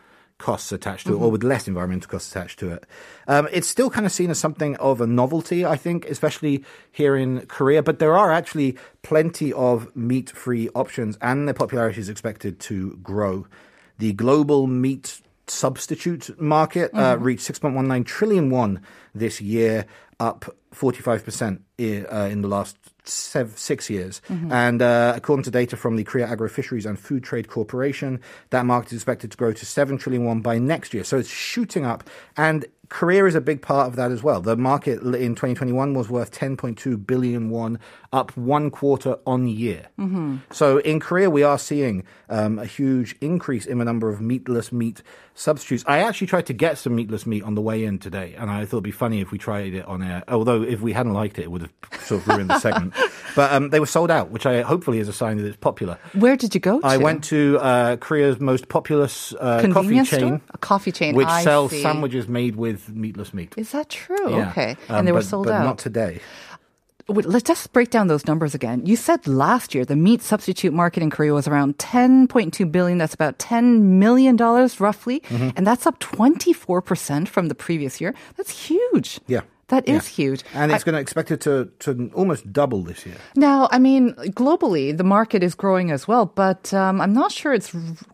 costs 0.47 0.71
attached 0.71 1.05
to 1.07 1.13
it, 1.13 1.15
Mm-hmm. 1.15 1.25
or 1.25 1.31
with 1.31 1.43
less 1.53 1.67
environmental 1.67 2.09
costs 2.13 2.29
attached 2.31 2.59
to 2.59 2.67
it. 2.75 2.81
Um, 3.27 3.47
it's 3.57 3.67
still 3.75 3.89
kind 3.89 4.05
of 4.05 4.11
seen 4.11 4.29
as 4.29 4.39
something 4.39 4.75
of 4.77 5.01
a 5.01 5.07
novelty, 5.07 5.65
I 5.65 5.77
think, 5.85 6.05
especially 6.15 6.63
here 6.91 7.15
in 7.23 7.45
Korea. 7.47 7.81
But 7.81 7.99
there 7.99 8.15
are 8.17 8.31
actually 8.31 8.77
plenty 9.01 9.49
of 9.53 9.73
meat-free 9.95 10.69
options, 10.75 11.17
and 11.21 11.47
their 11.47 11.53
popularity 11.63 11.99
is 12.01 12.09
expected 12.09 12.59
to 12.69 12.75
grow. 13.11 13.47
The 13.99 14.11
global 14.13 14.67
meat 14.67 15.21
substitute 15.47 16.39
market 16.41 16.91
uh, 16.93 17.17
reached 17.19 17.45
6.19 17.51 18.05
trillion 18.05 18.49
won 18.49 18.81
this 19.15 19.39
year, 19.41 19.85
up 20.19 20.45
45% 20.73 21.59
i- 21.79 22.05
uh, 22.09 22.27
in 22.27 22.41
the 22.41 22.47
last 22.47 22.77
sev- 23.07 23.57
six 23.57 23.89
years. 23.89 24.21
And 24.51 24.81
uh, 24.81 25.13
according 25.15 25.43
to 25.43 25.51
data 25.51 25.77
from 25.77 25.95
the 25.95 26.03
Korea 26.03 26.27
Agro 26.27 26.49
Fisheries 26.49 26.85
and 26.85 26.99
Food 26.99 27.23
Trade 27.23 27.47
Corporation, 27.47 28.19
that 28.49 28.65
market 28.65 28.91
is 28.91 28.97
expected 28.97 29.31
to 29.31 29.37
grow 29.37 29.53
to 29.53 29.65
7 29.65 29.97
trillion 29.97 30.25
won 30.25 30.41
by 30.41 30.57
next 30.57 30.93
year. 30.93 31.03
So 31.03 31.17
it's 31.17 31.29
shooting 31.29 31.85
up. 31.85 32.03
And 32.37 32.65
Korea 32.89 33.25
is 33.25 33.33
a 33.33 33.41
big 33.41 33.61
part 33.61 33.87
of 33.87 33.95
that 33.95 34.11
as 34.11 34.21
well. 34.21 34.41
The 34.41 34.55
market 34.55 35.01
in 35.01 35.35
2021 35.35 35.93
was 35.93 36.09
worth 36.09 36.31
10.2 36.31 37.05
billion 37.07 37.49
won, 37.49 37.79
up 38.11 38.35
one 38.37 38.69
quarter 38.69 39.17
on 39.25 39.47
year. 39.47 39.87
So 40.51 40.77
in 40.79 40.99
Korea, 40.99 41.29
we 41.29 41.43
are 41.43 41.57
seeing 41.57 42.03
um, 42.29 42.59
a 42.59 42.65
huge 42.65 43.15
increase 43.21 43.65
in 43.65 43.79
the 43.79 43.85
number 43.85 44.09
of 44.09 44.21
meatless 44.21 44.71
meat 44.71 45.01
substitutes. 45.33 45.83
I 45.87 45.99
actually 45.99 46.27
tried 46.27 46.45
to 46.47 46.53
get 46.53 46.77
some 46.77 46.95
meatless 46.95 47.25
meat 47.25 47.43
on 47.43 47.55
the 47.55 47.61
way 47.61 47.83
in 47.85 47.97
today, 47.99 48.35
and 48.37 48.51
I 48.51 48.65
thought 48.65 48.77
it'd 48.77 48.83
be 48.83 48.91
funny 48.91 49.21
if 49.21 49.31
we 49.31 49.37
tried 49.37 49.73
it 49.73 49.85
on 49.85 50.03
air. 50.03 50.23
Although 50.27 50.61
if 50.61 50.81
we 50.81 50.93
hadn't 50.93 51.13
liked 51.13 51.39
it, 51.39 51.43
it 51.43 51.51
would 51.51 51.61
have 51.61 51.71
sort 52.03 52.21
of 52.21 52.27
ruined 52.27 52.49
the 52.49 52.59
segment. 52.59 52.93
But 53.35 53.51
um, 53.51 53.71
they 53.71 53.79
were 53.79 53.87
sold 53.87 54.11
out, 54.11 54.29
which 54.29 54.45
I 54.45 54.61
hopefully 54.61 54.99
is 54.99 55.07
a 55.07 55.13
sign 55.13 55.37
that 55.37 55.47
it's 55.47 55.57
popular. 55.57 55.97
Where 56.13 56.37
did 56.37 56.53
you 56.53 56.59
go 56.61 56.79
to? 56.79 56.85
I 56.85 56.97
went 56.97 57.23
to 57.25 57.57
uh, 57.59 57.95
Korea's 57.95 58.39
most 58.39 58.69
populous 58.69 59.33
uh, 59.39 59.67
coffee 59.73 59.95
chain, 60.03 60.05
store? 60.05 60.41
A 60.51 60.57
coffee 60.59 60.91
chain, 60.91 61.15
which 61.15 61.25
I 61.25 61.43
sells 61.43 61.71
see. 61.71 61.81
sandwiches 61.81 62.27
made 62.27 62.55
with 62.55 62.72
meatless 62.89 63.33
meat. 63.33 63.53
Is 63.57 63.71
that 63.71 63.89
true? 63.89 64.29
Yeah. 64.37 64.49
Okay. 64.51 64.71
Um, 64.89 64.97
and 64.97 65.07
they 65.07 65.11
were 65.11 65.19
but- 65.19 65.25
sold 65.25 65.45
but 65.47 65.53
out. 65.53 65.65
Not 65.65 65.77
today. 65.77 66.19
Wait, 67.09 67.25
let's 67.25 67.43
just 67.43 67.73
break 67.73 67.89
down 67.89 68.07
those 68.07 68.25
numbers 68.27 68.55
again. 68.55 68.85
You 68.85 68.95
said 68.95 69.27
last 69.27 69.75
year 69.75 69.83
the 69.83 69.95
meat 69.97 70.21
substitute 70.21 70.71
market 70.71 71.03
in 71.03 71.09
Korea 71.09 71.33
was 71.33 71.49
around 71.49 71.77
10.2 71.77 72.71
billion. 72.71 72.97
That's 72.97 73.13
about 73.13 73.39
10 73.39 73.99
million 73.99 74.37
dollars 74.37 74.79
roughly, 74.79 75.19
Mm-hmm. 75.27 75.49
and 75.57 75.67
that's 75.67 75.85
up 75.85 75.99
24% 75.99 77.27
from 77.27 77.49
the 77.49 77.55
previous 77.55 77.99
year. 77.99 78.13
That's 78.37 78.51
huge. 78.67 79.19
Yeah. 79.27 79.41
That 79.73 79.87
is 79.89 80.03
Yeah. 80.05 80.15
huge. 80.23 80.41
And 80.53 80.71
I- 80.71 80.75
it's 80.75 80.83
going 80.87 80.93
to 80.99 81.01
expect 81.01 81.29
it 81.31 81.41
to, 81.47 81.53
to 81.85 81.89
almost 82.13 82.41
double 82.53 82.81
this 82.83 83.05
year. 83.07 83.15
Now, 83.35 83.67
I 83.71 83.79
mean, 83.79 84.13
globally, 84.41 84.95
the 84.95 85.03
market 85.17 85.41
is 85.43 85.55
growing 85.55 85.89
as 85.91 86.07
well, 86.07 86.25
but 86.43 86.73
um, 86.73 87.01
I'm 87.01 87.13
not 87.13 87.31
sure 87.31 87.53
it's 87.53 87.71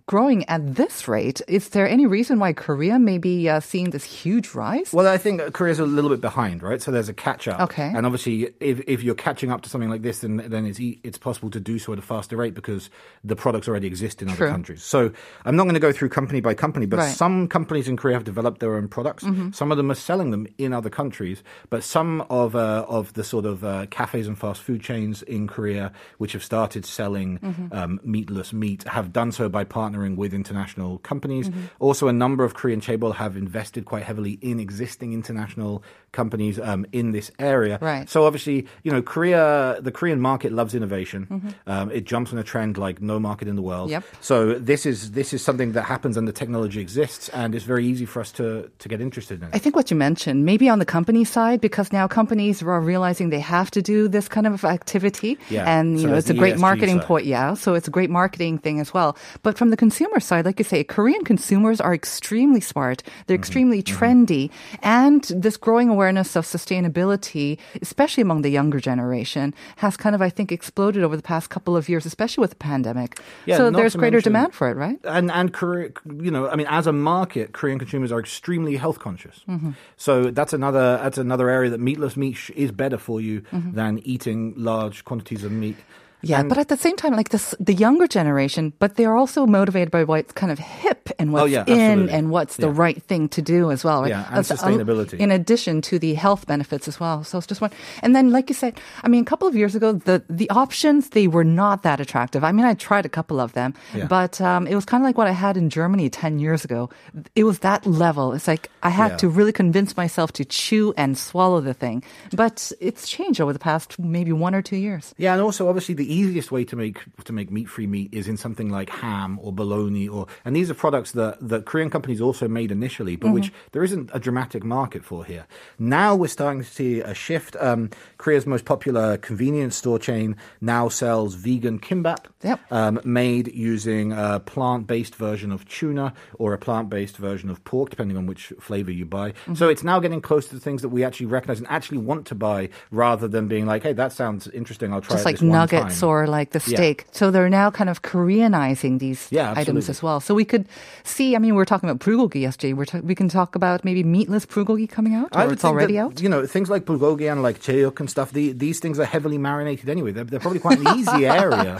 growing 0.07 0.47
at 0.47 0.61
this 0.75 1.07
rate. 1.07 1.41
Is 1.47 1.69
there 1.69 1.87
any 1.87 2.05
reason 2.07 2.39
why 2.39 2.53
Korea 2.53 2.97
may 2.99 3.17
be 3.17 3.49
uh, 3.49 3.59
seeing 3.59 3.89
this 3.91 4.03
huge 4.03 4.55
rise? 4.55 4.93
Well, 4.93 5.07
I 5.07 5.17
think 5.17 5.41
Korea's 5.53 5.79
a 5.79 5.85
little 5.85 6.09
bit 6.09 6.21
behind, 6.21 6.63
right? 6.63 6.81
So 6.81 6.91
there's 6.91 7.09
a 7.09 7.13
catch 7.13 7.47
up. 7.47 7.59
Okay. 7.67 7.91
And 7.95 8.05
obviously, 8.05 8.53
if, 8.61 8.79
if 8.87 9.03
you're 9.03 9.15
catching 9.27 9.51
up 9.51 9.61
to 9.63 9.69
something 9.69 9.89
like 9.89 10.01
this, 10.01 10.19
then 10.19 10.37
then 10.47 10.65
it's 10.65 10.79
e- 10.79 10.99
it's 11.03 11.17
possible 11.17 11.49
to 11.51 11.59
do 11.59 11.77
so 11.79 11.91
at 11.93 11.99
a 11.99 12.01
faster 12.13 12.37
rate 12.37 12.53
because 12.53 12.89
the 13.23 13.35
products 13.35 13.67
already 13.67 13.87
exist 13.87 14.21
in 14.21 14.29
other 14.29 14.37
True. 14.37 14.49
countries. 14.55 14.81
So 14.83 15.11
I'm 15.45 15.55
not 15.57 15.63
going 15.63 15.73
to 15.81 15.85
go 15.87 15.91
through 15.91 16.09
company 16.09 16.41
by 16.41 16.53
company, 16.53 16.85
but 16.85 16.99
Right. 16.99 17.15
some 17.15 17.47
companies 17.47 17.87
in 17.87 17.97
Korea 17.97 18.15
have 18.15 18.23
developed 18.23 18.59
their 18.59 18.75
own 18.75 18.87
products. 18.87 19.25
Some 19.51 19.71
of 19.71 19.77
them 19.77 19.89
are 19.91 19.95
selling 20.09 20.31
them 20.31 20.47
in 20.57 20.73
other 20.73 20.89
countries, 20.89 21.43
but 21.69 21.83
some 21.83 22.21
of 22.29 22.55
uh, 22.55 22.85
of 22.87 23.13
the 23.13 23.23
sort 23.23 23.45
of 23.45 23.63
uh, 23.63 23.85
cafes 23.87 24.27
and 24.27 24.37
fast 24.37 24.61
food 24.61 24.81
chains 24.81 25.21
in 25.23 25.47
Korea, 25.47 25.91
which 26.17 26.33
have 26.33 26.43
started 26.43 26.85
selling 26.85 27.39
um, 27.71 27.99
meatless 28.03 28.53
meat, 28.53 28.83
have 28.83 29.13
done 29.13 29.31
so 29.31 29.49
by 29.49 29.63
partnering 29.65 30.15
with 30.15 30.33
international 30.33 30.99
companies. 30.99 31.49
Also, 31.79 32.07
a 32.07 32.13
number 32.13 32.43
of 32.43 32.53
Korean 32.53 32.81
chaebol 32.81 33.15
have 33.15 33.35
invested 33.37 33.85
quite 33.85 34.03
heavily 34.03 34.39
in 34.41 34.59
existing 34.59 35.13
international 35.13 35.83
companies 36.11 36.59
um, 36.59 36.85
in 36.91 37.11
this 37.11 37.31
area. 37.39 37.77
Right. 37.81 38.09
So 38.09 38.25
obviously, 38.25 38.67
you 38.83 38.91
know, 38.91 39.01
Korea, 39.01 39.77
the 39.81 39.91
Korean 39.91 40.19
market 40.19 40.51
loves 40.51 40.73
innovation. 40.75 41.53
Um, 41.67 41.91
it 41.91 42.05
jumps 42.05 42.31
on 42.33 42.39
a 42.39 42.43
trend 42.43 42.77
like 42.77 43.01
no 43.01 43.19
market 43.19 43.47
in 43.47 43.55
the 43.55 43.61
world. 43.61 43.89
Yep. 43.91 44.03
So 44.21 44.53
this 44.59 44.85
is 44.85 45.11
this 45.11 45.33
is 45.33 45.43
something 45.43 45.73
that 45.73 45.83
happens 45.83 46.17
and 46.17 46.27
the 46.27 46.31
technology 46.33 46.79
exists, 46.81 47.29
and 47.29 47.53
it's 47.55 47.65
very 47.65 47.85
easy 47.85 48.05
for 48.05 48.19
us 48.21 48.31
to 48.33 48.69
to 48.79 48.89
get 48.89 49.01
interested 49.01 49.41
in. 49.43 49.49
I 49.53 49.59
think 49.59 49.75
what 49.75 49.91
you 49.91 49.97
mentioned, 49.97 50.45
maybe 50.45 50.69
on 50.69 50.79
the 50.79 50.85
company 50.85 51.23
side 51.25 51.61
because 51.61 51.91
now 51.93 52.07
companies 52.07 52.61
are 52.63 52.81
realizing 52.81 53.29
they 53.29 53.39
have 53.39 53.69
to 53.71 53.81
do 53.81 54.07
this 54.07 54.27
kind 54.27 54.47
of 54.47 54.63
activity, 54.65 55.37
Yeah. 55.49 55.65
and 55.79 55.97
you 55.99 56.03
So 56.05 56.09
know 56.09 56.17
it's 56.17 56.29
a 56.29 56.33
great 56.33 56.55
ESG 56.55 56.61
marketing 56.61 56.99
point. 56.99 57.25
Yeah, 57.25 57.53
so 57.55 57.73
it's 57.75 57.87
a 57.87 57.91
great 57.91 58.09
marketing 58.09 58.57
thing 58.59 58.79
as 58.79 58.93
well. 58.93 59.15
But 59.43 59.57
from 59.57 59.69
the 59.69 59.77
consumer 59.77 60.19
side, 60.19 60.45
like 60.45 60.59
you 60.59 60.65
say, 60.65 60.83
Korean 60.83 61.23
consumers 61.23 61.79
are 61.81 61.93
extremely 61.93 62.61
smart. 62.61 63.03
They're 63.27 63.37
Mm-hmm. 63.37 63.41
extremely 63.43 63.81
trendy, 63.83 64.49
and 64.83 65.23
this 65.35 65.57
growing 65.57 65.89
awareness 65.99 66.35
of 66.39 66.45
sustainability, 66.45 67.57
especially 67.81 68.21
among 68.21 68.41
the 68.41 68.49
younger 68.59 68.79
generation, 68.79 69.53
has 69.83 69.97
kind 69.97 70.15
of 70.15 70.21
I 70.21 70.29
think 70.29 70.51
exploded 70.51 71.03
over 71.03 71.15
the 71.21 71.27
past 71.33 71.49
couple 71.49 71.75
of 71.75 71.89
years, 71.89 72.05
especially 72.05 72.41
with 72.41 72.51
the 72.51 72.61
pandemic. 72.71 73.19
Yeah, 73.45 73.57
so 73.57 73.63
there's 73.69 73.95
greater 73.95 74.17
mention- 74.17 74.33
demand 74.33 74.53
for 74.53 74.69
it, 74.71 74.77
right? 74.85 74.99
And 75.03 75.29
and 75.31 75.51
Korea, 75.51 75.89
you 76.27 76.31
know, 76.31 76.47
I 76.47 76.55
mean, 76.55 76.67
as 76.69 76.87
a 76.87 76.93
market, 76.93 77.51
Korean 77.51 77.79
consumers 77.79 78.11
are 78.13 78.19
extremely 78.19 78.77
health 78.77 78.99
conscious. 78.99 79.37
Mm-hmm. 79.47 79.71
So 79.97 80.31
that's 80.31 80.53
another 80.53 80.85
that's 81.03 81.17
another 81.17 81.49
area 81.49 81.69
that 81.69 81.81
meatless 81.89 82.15
meat 82.15 82.39
is 82.55 82.71
better 82.71 82.97
for 82.97 83.19
you 83.19 83.43
than 83.51 83.99
eating 84.13 84.53
large 84.55 85.03
quantities 85.03 85.43
of 85.43 85.51
meat. 85.51 85.75
Yeah, 86.21 86.39
And- 86.41 86.49
but 86.49 86.57
at 86.57 86.67
the 86.67 86.77
same 86.77 86.95
time, 86.97 87.15
like 87.15 87.29
this, 87.29 87.55
the 87.59 87.73
younger 87.73 88.05
generation, 88.07 88.73
but 88.79 88.95
they're 88.95 89.15
also 89.15 89.45
motivated 89.45 89.89
by 89.89 90.03
what's 90.03 90.33
kind 90.33 90.51
of 90.51 90.59
hip 90.59 91.09
and 91.17 91.31
what's 91.31 91.43
Oh, 91.43 91.45
yeah, 91.45 91.63
in 91.65 92.09
and 92.09 92.29
what's 92.29 92.57
the 92.57 92.67
Yeah. 92.67 92.73
right 92.85 93.01
thing 93.03 93.29
to 93.29 93.41
do 93.41 93.71
as 93.71 93.83
well. 93.83 94.01
Right? 94.01 94.09
Yeah, 94.09 94.25
and 94.27 94.35
That's, 94.37 94.51
uh, 94.51 94.57
sustainability. 94.57 95.17
In 95.17 95.31
addition 95.31 95.81
to 95.83 95.97
the 95.97 96.13
health 96.15 96.45
benefits 96.45 96.87
as 96.87 96.99
well. 96.99 97.23
So 97.23 97.37
it's 97.37 97.47
just 97.47 97.61
one. 97.61 97.71
And 98.03 98.15
then, 98.15 98.31
like 98.31 98.49
you 98.49 98.53
said, 98.55 98.79
I 99.03 99.07
mean, 99.07 99.21
a 99.21 99.25
couple 99.25 99.47
of 99.47 99.55
years 99.55 99.75
ago, 99.75 99.93
the 99.93 100.21
the 100.29 100.49
options 100.49 101.09
they 101.09 101.27
were 101.27 101.45
not 101.45 101.83
that 101.83 101.99
attractive. 102.01 102.43
I 102.43 102.51
mean, 102.51 102.65
I 102.65 102.73
tried 102.73 103.05
a 103.05 103.09
couple 103.09 103.39
of 103.39 103.53
them, 103.53 103.73
Yeah. 103.95 104.05
but 104.07 104.41
um, 104.41 104.67
it 104.67 104.75
was 104.75 104.85
kind 104.85 105.01
of 105.01 105.05
like 105.05 105.17
what 105.17 105.27
I 105.27 105.31
had 105.31 105.55
in 105.57 105.69
Germany 105.69 106.09
ten 106.09 106.37
years 106.39 106.65
ago. 106.65 106.89
It 107.35 107.45
was 107.45 107.59
that 107.59 107.85
level. 107.85 108.33
It's 108.33 108.47
like 108.47 108.69
I 108.83 108.89
had 108.89 109.17
to 109.19 109.29
really 109.29 109.51
convince 109.53 109.95
myself 109.95 110.31
to 110.33 110.43
chew 110.45 110.93
and 110.97 111.17
swallow 111.17 111.61
the 111.61 111.73
thing. 111.73 112.03
But 112.35 112.71
it's 112.81 113.07
changed 113.07 113.39
over 113.41 113.53
the 113.53 113.59
past 113.59 113.97
maybe 113.99 114.31
one 114.33 114.53
or 114.53 114.61
two 114.61 114.75
years. 114.77 115.13
Yeah, 115.17 115.33
and 115.33 115.41
also 115.41 115.67
obviously 115.69 115.95
the 115.95 116.08
easiest 116.13 116.51
way 116.51 116.63
to 116.65 116.75
make 116.75 116.97
to 117.25 117.33
make 117.33 117.51
meat 117.51 117.69
free 117.69 117.87
meat 117.87 118.09
is 118.11 118.27
in 118.27 118.37
something 118.37 118.69
like 118.69 118.89
ham 118.89 119.39
or 119.41 119.51
bologna 119.53 120.07
or 120.07 120.25
and 120.45 120.55
these 120.55 120.69
are 120.71 120.73
products 120.73 121.11
that 121.13 121.37
that 121.47 121.65
Korean 121.65 121.89
companies 121.89 122.21
also 122.21 122.47
made 122.47 122.71
initially, 122.71 123.15
but 123.15 123.31
which 123.31 123.47
Mm-hmm. 123.49 123.67
there 123.71 123.83
isn't 123.83 124.09
a 124.13 124.19
dramatic 124.19 124.63
market 124.63 125.03
for 125.05 125.23
here. 125.25 125.45
Now 125.77 126.15
we're 126.15 126.27
starting 126.27 126.61
to 126.63 126.69
see 126.69 126.99
a 127.01 127.13
shift. 127.13 127.55
Um, 127.59 127.89
Korea's 128.17 128.45
most 128.45 128.65
popular 128.65 129.17
convenience 129.17 129.75
store 129.75 129.99
chain 129.99 130.35
now 130.61 130.89
sells 130.89 131.35
vegan 131.35 131.79
kimbap, 131.79 132.25
Yep. 132.43 132.59
um, 132.71 132.99
made 133.03 133.53
using 133.53 134.11
a 134.13 134.39
plant 134.39 134.87
based 134.87 135.15
version 135.15 135.51
of 135.51 135.67
tuna 135.67 136.13
or 136.37 136.53
a 136.53 136.57
plant 136.57 136.89
based 136.89 137.17
version 137.17 137.49
of 137.49 137.63
pork, 137.63 137.89
depending 137.89 138.17
on 138.17 138.25
which 138.25 138.51
flavor 138.59 138.91
you 138.91 139.05
buy. 139.05 139.31
Mm-hmm. 139.31 139.55
So 139.55 139.69
it's 139.69 139.83
now 139.83 139.99
getting 139.99 140.21
close 140.21 140.47
to 140.47 140.55
the 140.55 140.61
things 140.61 140.81
that 140.81 140.89
we 140.89 141.03
actually 141.03 141.27
recognize 141.27 141.59
and 141.59 141.67
actually 141.69 141.99
want 141.99 142.25
to 142.27 142.35
buy, 142.35 142.69
rather 142.91 143.27
than 143.27 143.47
being 143.47 143.65
like, 143.65 143.83
"Hey, 143.83 143.93
that 143.93 144.11
sounds 144.13 144.47
interesting. 144.49 144.93
I'll 144.93 145.01
try 145.01 145.15
just 145.15 145.23
it 145.25 145.29
like 145.29 145.35
this 145.35 145.41
one 145.43 145.51
nuggets 145.51 145.81
time." 145.81 145.91
Or 146.03 146.27
like 146.27 146.51
the 146.51 146.61
Yeah. 146.65 146.77
steak. 146.77 147.05
So 147.11 147.31
they're 147.31 147.49
now 147.49 147.71
kind 147.71 147.89
of 147.89 148.01
Koreanizing 148.01 148.99
these 148.99 149.27
Yeah, 149.31 149.53
items 149.55 149.89
as 149.89 150.01
well. 150.03 150.19
So 150.19 150.33
we 150.35 150.45
could 150.45 150.65
see. 151.03 151.35
I 151.35 151.39
mean, 151.39 151.55
we 151.55 151.61
are 151.61 151.65
talking 151.65 151.89
about 151.89 151.99
bulgogi 152.05 152.41
yesterday. 152.41 152.73
We're 152.73 152.85
ta- 152.85 152.99
we 153.03 153.15
can 153.15 153.29
talk 153.29 153.55
about 153.55 153.83
maybe 153.83 154.03
meatless 154.03 154.45
bulgogi 154.45 154.87
coming 154.89 155.15
out, 155.15 155.29
I 155.35 155.45
would 155.45 155.53
it's 155.53 155.65
already 155.65 155.93
that, 155.93 155.99
out. 156.05 156.21
You 156.21 156.29
know, 156.29 156.45
things 156.45 156.69
like 156.69 156.85
bulgogi 156.85 157.31
and 157.31 157.41
like 157.43 157.59
cheok 157.61 157.99
and 157.99 158.09
stuff. 158.09 158.31
The, 158.31 158.51
these 158.53 158.79
things 158.79 158.99
are 158.99 159.05
heavily 159.05 159.37
marinated 159.37 159.89
anyway. 159.89 160.11
They're, 160.11 160.23
they're 160.23 160.39
probably 160.39 160.59
quite 160.59 160.79
an 160.79 160.87
easy 160.99 161.25
area 161.43 161.79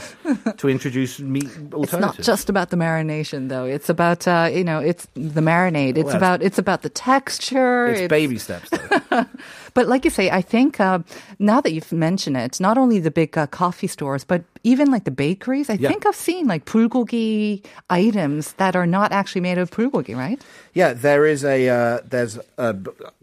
to 0.58 0.69
introduce 0.69 1.19
meat 1.19 1.49
alternatives. 1.73 1.93
It's 1.93 1.93
not 1.93 2.15
just 2.34 2.49
about 2.49 2.69
the 2.69 2.77
marination, 2.77 3.49
though. 3.49 3.65
It's 3.65 3.89
about 3.89 4.27
uh, 4.27 4.49
you 4.51 4.63
know, 4.63 4.79
it's 4.79 5.08
the 5.15 5.41
marinade. 5.41 5.97
It's 5.97 6.05
Well, 6.08 6.15
about 6.17 6.41
it's 6.41 6.58
about 6.58 6.82
the 6.82 6.89
texture. 6.89 7.88
it's 7.88 8.08
baby 8.10 8.38
steps. 8.38 8.69
Though. 8.69 9.25
But 9.80 9.88
like 9.88 10.04
you 10.04 10.12
say, 10.12 10.30
I 10.30 10.42
think 10.42 10.82
uh, 10.82 11.00
now 11.39 11.62
that 11.62 11.72
you've 11.72 11.94
mentioned 11.94 12.36
it, 12.36 12.60
not 12.60 12.78
only 12.78 13.00
the 13.00 13.12
big 13.12 13.38
uh, 13.38 13.48
coffee 13.48 13.88
stores, 13.88 14.26
but 14.26 14.44
even 14.65 14.92
like 14.92 15.06
the 15.06 15.12
bakeries, 15.26 15.70
I 15.70 15.76
Yeah. 15.80 15.88
think 15.88 16.06
I've 16.06 16.18
seen 16.18 16.48
like 16.48 16.65
bulgogi 16.65 17.63
items 17.89 18.52
that 18.58 18.76
are 18.76 18.86
not 18.86 19.13
actually 19.13 19.39
made 19.39 19.58
of 19.58 19.72
bulgogi, 19.72 20.18
right? 20.18 20.42
Yeah, 20.74 20.92
there 20.92 21.26
is 21.26 21.46
a 21.46 21.70
uh, 21.70 22.00
there's 22.04 22.38
a, 22.58 22.76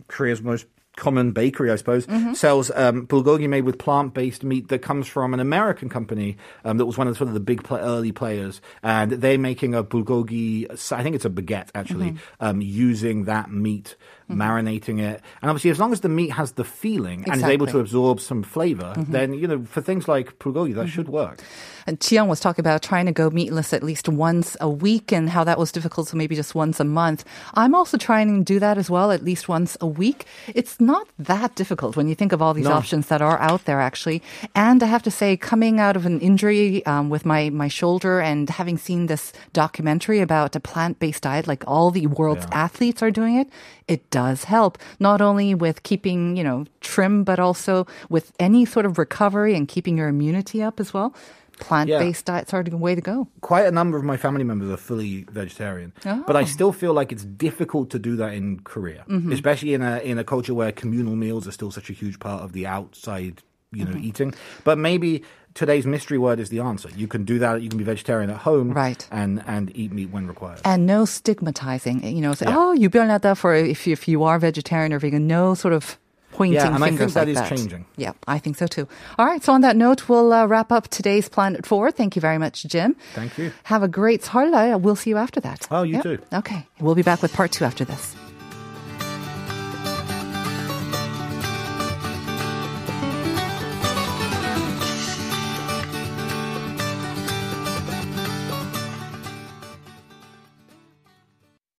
Korea's 0.08 0.40
most 0.40 0.64
common 0.96 1.32
bakery, 1.32 1.70
I 1.70 1.76
suppose, 1.76 2.06
sells 2.32 2.70
um, 2.74 3.06
bulgogi 3.06 3.46
made 3.50 3.64
with 3.64 3.76
plant-based 3.78 4.42
meat 4.42 4.68
that 4.68 4.80
comes 4.80 5.06
from 5.06 5.34
an 5.34 5.40
American 5.40 5.90
company 5.90 6.38
um, 6.64 6.78
that 6.78 6.86
was 6.86 6.96
one 6.96 7.06
of 7.06 7.12
the, 7.12 7.18
sort 7.18 7.28
of 7.28 7.34
the 7.34 7.40
big 7.52 7.62
pla 7.64 7.76
early 7.76 8.12
players, 8.12 8.62
and 8.82 9.12
they're 9.12 9.36
making 9.38 9.74
a 9.74 9.84
bulgogi. 9.84 10.64
I 10.92 11.02
think 11.02 11.14
it's 11.14 11.26
a 11.26 11.30
baguette 11.38 11.68
actually, 11.74 12.16
um, 12.40 12.62
using 12.62 13.26
that 13.26 13.50
meat. 13.50 13.94
Mm-hmm. 14.28 14.42
Marinating 14.42 14.98
it, 15.00 15.22
and 15.40 15.48
obviously, 15.48 15.70
as 15.70 15.78
long 15.78 15.92
as 15.92 16.00
the 16.00 16.08
meat 16.08 16.30
has 16.30 16.52
the 16.58 16.64
feeling 16.64 17.22
and 17.30 17.36
is 17.36 17.44
able 17.44 17.68
to 17.68 17.78
absorb 17.78 18.18
some 18.18 18.42
flavor, 18.42 18.92
mm-hmm. 18.96 19.12
then 19.12 19.32
you 19.34 19.46
know 19.46 19.64
for 19.64 19.80
things 19.80 20.08
like 20.08 20.36
bulgogi, 20.40 20.74
that 20.74 20.88
should 20.88 21.06
mm-hmm. 21.06 21.14
work. 21.14 21.44
And 21.86 22.00
Chiang 22.00 22.26
was 22.26 22.40
talking 22.40 22.62
about 22.64 22.82
trying 22.82 23.06
to 23.06 23.12
go 23.12 23.30
meatless 23.30 23.72
at 23.72 23.84
least 23.84 24.08
once 24.08 24.56
a 24.60 24.68
week 24.68 25.12
and 25.12 25.30
how 25.30 25.44
that 25.44 25.58
was 25.58 25.70
difficult, 25.70 26.08
so 26.08 26.16
maybe 26.16 26.34
just 26.34 26.54
once 26.54 26.80
a 26.80 26.84
month. 26.84 27.24
I'm 27.54 27.74
also 27.74 27.96
trying 27.96 28.38
to 28.38 28.44
do 28.44 28.58
that 28.58 28.76
as 28.76 28.90
well, 28.90 29.12
at 29.12 29.22
least 29.22 29.48
once 29.48 29.76
a 29.80 29.86
week. 29.86 30.26
It's 30.48 30.80
not 30.80 31.06
that 31.20 31.54
difficult 31.54 31.94
when 31.96 32.08
you 32.08 32.16
think 32.16 32.32
of 32.32 32.42
all 32.42 32.54
these 32.54 32.64
No. 32.64 32.72
options 32.72 33.06
that 33.06 33.22
are 33.22 33.38
out 33.38 33.64
there, 33.64 33.80
actually. 33.80 34.20
And 34.54 34.82
I 34.82 34.86
have 34.86 35.04
to 35.04 35.10
say, 35.12 35.36
coming 35.36 35.78
out 35.78 35.94
of 35.94 36.06
an 36.06 36.18
injury 36.18 36.84
um, 36.86 37.08
with 37.08 37.24
my, 37.24 37.50
my 37.50 37.68
shoulder 37.68 38.20
and 38.20 38.50
having 38.50 38.78
seen 38.78 39.06
this 39.06 39.32
documentary 39.52 40.20
about 40.20 40.56
a 40.56 40.60
plant 40.60 40.98
based 40.98 41.22
diet, 41.22 41.46
like 41.46 41.62
all 41.68 41.92
the 41.92 42.08
world's 42.08 42.46
athletes 42.50 43.02
are 43.02 43.12
doing 43.12 43.36
it, 43.36 43.48
it 43.86 44.15
does 44.16 44.44
help. 44.44 44.78
Not 44.98 45.20
only 45.20 45.54
with 45.54 45.82
keeping, 45.82 46.38
you 46.38 46.44
know, 46.48 46.64
trim, 46.80 47.22
but 47.22 47.38
also 47.38 47.86
with 48.08 48.32
any 48.40 48.64
sort 48.64 48.86
of 48.86 48.96
recovery 48.96 49.54
and 49.54 49.68
keeping 49.68 49.98
your 49.98 50.08
immunity 50.08 50.62
up 50.62 50.80
as 50.80 50.94
well. 50.94 51.14
Plant-based 51.58 52.24
diets 52.24 52.52
are 52.54 52.62
the 52.62 52.78
way 52.86 52.94
to 52.94 53.00
go. 53.00 53.28
quite 53.40 53.66
a 53.66 53.70
number 53.70 53.96
of 53.98 54.04
my 54.04 54.16
family 54.16 54.44
members 54.44 54.70
are 54.70 54.76
fully 54.76 55.24
vegetarian, 55.30 55.92
but 56.26 56.36
I 56.36 56.42
oh. 56.42 56.56
still 56.56 56.72
feel 56.72 56.92
like 56.92 57.12
it's 57.12 57.24
difficult 57.24 57.88
to 57.90 57.98
do 57.98 58.16
that 58.16 58.32
in 58.34 58.60
Korea, 58.60 59.04
mm-hmm. 59.08 59.32
especially 59.32 59.72
in 59.72 59.82
a 59.82 59.94
in 60.10 60.18
a 60.18 60.24
culture 60.24 60.54
where 60.60 60.72
communal 60.72 61.16
meals 61.16 61.48
are 61.48 61.52
still 61.52 61.72
such 61.78 61.88
a 61.88 61.94
huge 62.02 62.18
part 62.18 62.42
of 62.42 62.52
the 62.52 62.66
outside, 62.66 63.42
you 63.72 63.84
know, 63.84 63.96
eating. 63.98 64.34
But 64.64 64.78
maybe 64.78 65.22
today's 65.54 65.86
mystery 65.86 66.18
word 66.18 66.38
is 66.40 66.48
the 66.50 66.60
answer. 66.60 66.88
You 66.96 67.08
can 67.08 67.24
do 67.24 67.38
that. 67.40 67.62
You 67.62 67.68
can 67.68 67.78
be 67.78 67.84
vegetarian 67.84 68.30
at 68.30 68.38
home, 68.38 68.72
Right. 68.72 69.06
and 69.10 69.42
and 69.46 69.70
eat 69.76 69.92
meat 69.92 70.10
when 70.10 70.26
required. 70.26 70.60
And 70.64 70.86
no 70.86 71.04
stigmatizing. 71.04 72.04
You 72.04 72.20
know, 72.20 72.34
say, 72.34 72.46
Yeah. 72.46 72.56
oh, 72.56 72.72
you 72.72 72.88
better 72.90 73.18
that 73.18 73.38
for 73.38 73.54
if 73.54 73.86
you, 73.86 73.92
if 73.92 74.08
you 74.08 74.24
are 74.24 74.38
vegetarian 74.38 74.92
or 74.92 74.98
vegan. 74.98 75.26
No 75.26 75.54
sort 75.54 75.74
of 75.74 75.98
pointing 76.32 76.54
Yeah, 76.54 76.66
and 76.74 76.84
I 76.84 76.88
fingers 76.88 77.14
think 77.14 77.14
that 77.14 77.20
like 77.20 77.28
is 77.28 77.36
that. 77.36 77.48
changing. 77.56 77.86
Yeah, 77.96 78.12
I 78.28 78.38
think 78.38 78.56
so 78.56 78.66
too. 78.66 78.86
All 79.18 79.24
right. 79.26 79.42
So 79.42 79.52
on 79.54 79.62
that 79.62 79.74
note, 79.76 80.06
we'll 80.08 80.32
uh, 80.32 80.46
wrap 80.46 80.70
up 80.70 80.88
today's 80.88 81.28
Planet 81.30 81.64
Forward. 81.64 81.96
Thank 81.96 82.14
you 82.16 82.20
very 82.20 82.36
much, 82.38 82.64
Jim. 82.64 82.94
Thank 83.14 83.38
you. 83.38 83.52
Have 83.64 83.82
a 83.82 83.88
great 83.88 84.22
Seollal. 84.22 84.80
We'll 84.80 84.96
see 84.96 85.10
you 85.10 85.16
after 85.16 85.40
that. 85.40 85.66
Oh, 85.70 85.82
you 85.82 85.94
Yep. 85.94 86.02
too. 86.02 86.18
Okay. 86.34 86.66
We'll 86.80 86.94
be 86.94 87.02
back 87.02 87.22
with 87.22 87.32
part 87.32 87.52
two 87.52 87.64
after 87.64 87.84
this. 87.86 88.14